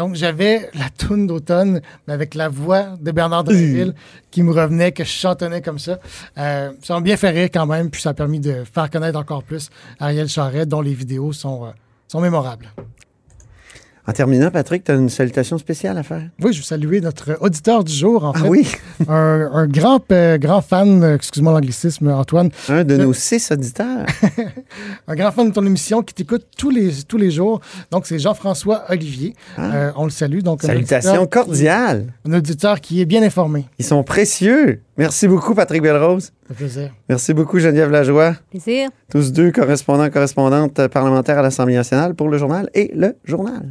Donc, 0.00 0.14
j'avais 0.14 0.70
la 0.72 0.88
toune 0.88 1.26
d'automne, 1.26 1.82
mais 2.08 2.14
avec 2.14 2.34
la 2.34 2.48
voix 2.48 2.96
de 2.98 3.10
Bernard 3.10 3.44
Drinville 3.44 3.92
qui 4.30 4.42
me 4.42 4.50
revenait, 4.50 4.92
que 4.92 5.04
je 5.04 5.10
chantonnais 5.10 5.60
comme 5.60 5.78
ça. 5.78 5.98
Euh, 6.38 6.72
ça 6.82 6.94
m'a 6.94 7.02
bien 7.02 7.18
fait 7.18 7.28
rire 7.28 7.50
quand 7.52 7.66
même, 7.66 7.90
puis 7.90 8.00
ça 8.00 8.08
a 8.08 8.14
permis 8.14 8.40
de 8.40 8.64
faire 8.64 8.88
connaître 8.88 9.18
encore 9.18 9.42
plus 9.42 9.68
Ariel 9.98 10.26
Charret, 10.26 10.64
dont 10.64 10.80
les 10.80 10.94
vidéos 10.94 11.34
sont, 11.34 11.66
euh, 11.66 11.70
sont 12.08 12.22
mémorables. 12.22 12.70
En 14.10 14.12
terminant, 14.12 14.50
Patrick, 14.50 14.82
tu 14.82 14.90
as 14.90 14.96
une 14.96 15.08
salutation 15.08 15.56
spéciale 15.56 15.96
à 15.96 16.02
faire? 16.02 16.22
Oui, 16.42 16.52
je 16.52 16.58
veux 16.58 16.64
saluer 16.64 17.00
notre 17.00 17.36
auditeur 17.40 17.84
du 17.84 17.92
jour, 17.92 18.24
en 18.24 18.32
Ah 18.34 18.40
fait. 18.40 18.48
oui, 18.48 18.66
Un, 19.08 19.48
un 19.52 19.66
grand, 19.68 20.00
euh, 20.10 20.36
grand 20.36 20.62
fan, 20.62 21.04
euh, 21.04 21.14
excuse-moi 21.14 21.52
l'anglicisme, 21.52 22.08
Antoine, 22.08 22.50
un 22.68 22.82
de 22.82 22.96
nos 22.96 23.12
six 23.12 23.52
auditeurs. 23.52 24.04
un 25.06 25.14
grand 25.14 25.30
fan 25.30 25.50
de 25.50 25.54
ton 25.54 25.64
émission 25.64 26.02
qui 26.02 26.12
t'écoute 26.12 26.44
tous 26.58 26.70
les, 26.70 26.90
tous 27.06 27.18
les 27.18 27.30
jours. 27.30 27.60
Donc, 27.92 28.04
c'est 28.08 28.18
Jean-François 28.18 28.82
Olivier. 28.88 29.36
Euh, 29.60 29.92
on 29.94 30.06
le 30.06 30.10
salue. 30.10 30.40
Donc, 30.40 30.64
un 30.64 30.66
Salutations 30.66 31.10
auditeur 31.12 31.44
qui- 31.44 31.48
cordiales. 31.48 32.12
Un 32.28 32.32
auditeur 32.32 32.80
qui 32.80 33.00
est 33.00 33.06
bien 33.06 33.22
informé. 33.22 33.66
Ils 33.78 33.84
sont 33.84 34.02
précieux. 34.02 34.80
Merci 34.98 35.28
beaucoup, 35.28 35.54
Patrick 35.54 35.82
Belrose. 35.82 36.32
Fait 36.48 36.54
plaisir. 36.54 36.90
Merci 37.08 37.32
beaucoup, 37.32 37.60
Geneviève 37.60 37.90
Lajoie. 37.92 38.34
Plaisir. 38.50 38.90
Tous 39.08 39.30
deux 39.30 39.52
correspondants, 39.52 40.10
correspondantes 40.10 40.88
parlementaires 40.88 41.38
à 41.38 41.42
l'Assemblée 41.42 41.76
nationale 41.76 42.16
pour 42.16 42.28
le 42.28 42.38
journal 42.38 42.68
et 42.74 42.90
le 42.92 43.14
journal. 43.24 43.68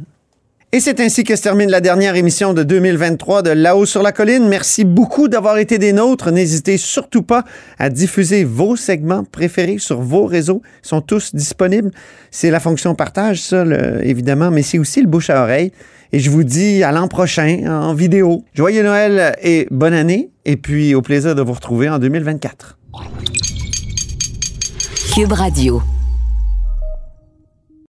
Et 0.72 0.78
c'est 0.78 1.00
ainsi 1.00 1.24
que 1.24 1.34
se 1.34 1.42
termine 1.42 1.68
la 1.68 1.80
dernière 1.80 2.14
émission 2.14 2.54
de 2.54 2.62
2023 2.62 3.42
de 3.42 3.50
Là-haut 3.50 3.86
sur 3.86 4.04
la 4.04 4.12
colline. 4.12 4.46
Merci 4.48 4.84
beaucoup 4.84 5.26
d'avoir 5.26 5.58
été 5.58 5.78
des 5.78 5.92
nôtres. 5.92 6.30
N'hésitez 6.30 6.76
surtout 6.76 7.22
pas 7.22 7.44
à 7.80 7.88
diffuser 7.88 8.44
vos 8.44 8.76
segments 8.76 9.24
préférés 9.24 9.78
sur 9.78 10.00
vos 10.00 10.26
réseaux. 10.26 10.62
Ils 10.84 10.88
sont 10.88 11.00
tous 11.00 11.34
disponibles. 11.34 11.90
C'est 12.30 12.52
la 12.52 12.60
fonction 12.60 12.94
partage, 12.94 13.42
ça, 13.42 13.64
évidemment, 14.04 14.52
mais 14.52 14.62
c'est 14.62 14.78
aussi 14.78 15.00
le 15.00 15.08
bouche 15.08 15.28
à 15.28 15.42
oreille. 15.42 15.72
Et 16.12 16.20
je 16.20 16.30
vous 16.30 16.44
dis 16.44 16.84
à 16.84 16.92
l'an 16.92 17.08
prochain 17.08 17.64
en 17.66 17.92
vidéo. 17.92 18.44
Joyeux 18.54 18.84
Noël 18.84 19.34
et 19.42 19.66
bonne 19.72 19.94
année. 19.94 20.30
Et 20.44 20.56
puis 20.56 20.94
au 20.94 21.02
plaisir 21.02 21.34
de 21.34 21.42
vous 21.42 21.52
retrouver 21.52 21.88
en 21.88 21.98
2024. 21.98 22.78
Cube 25.12 25.32
Radio. 25.32 25.82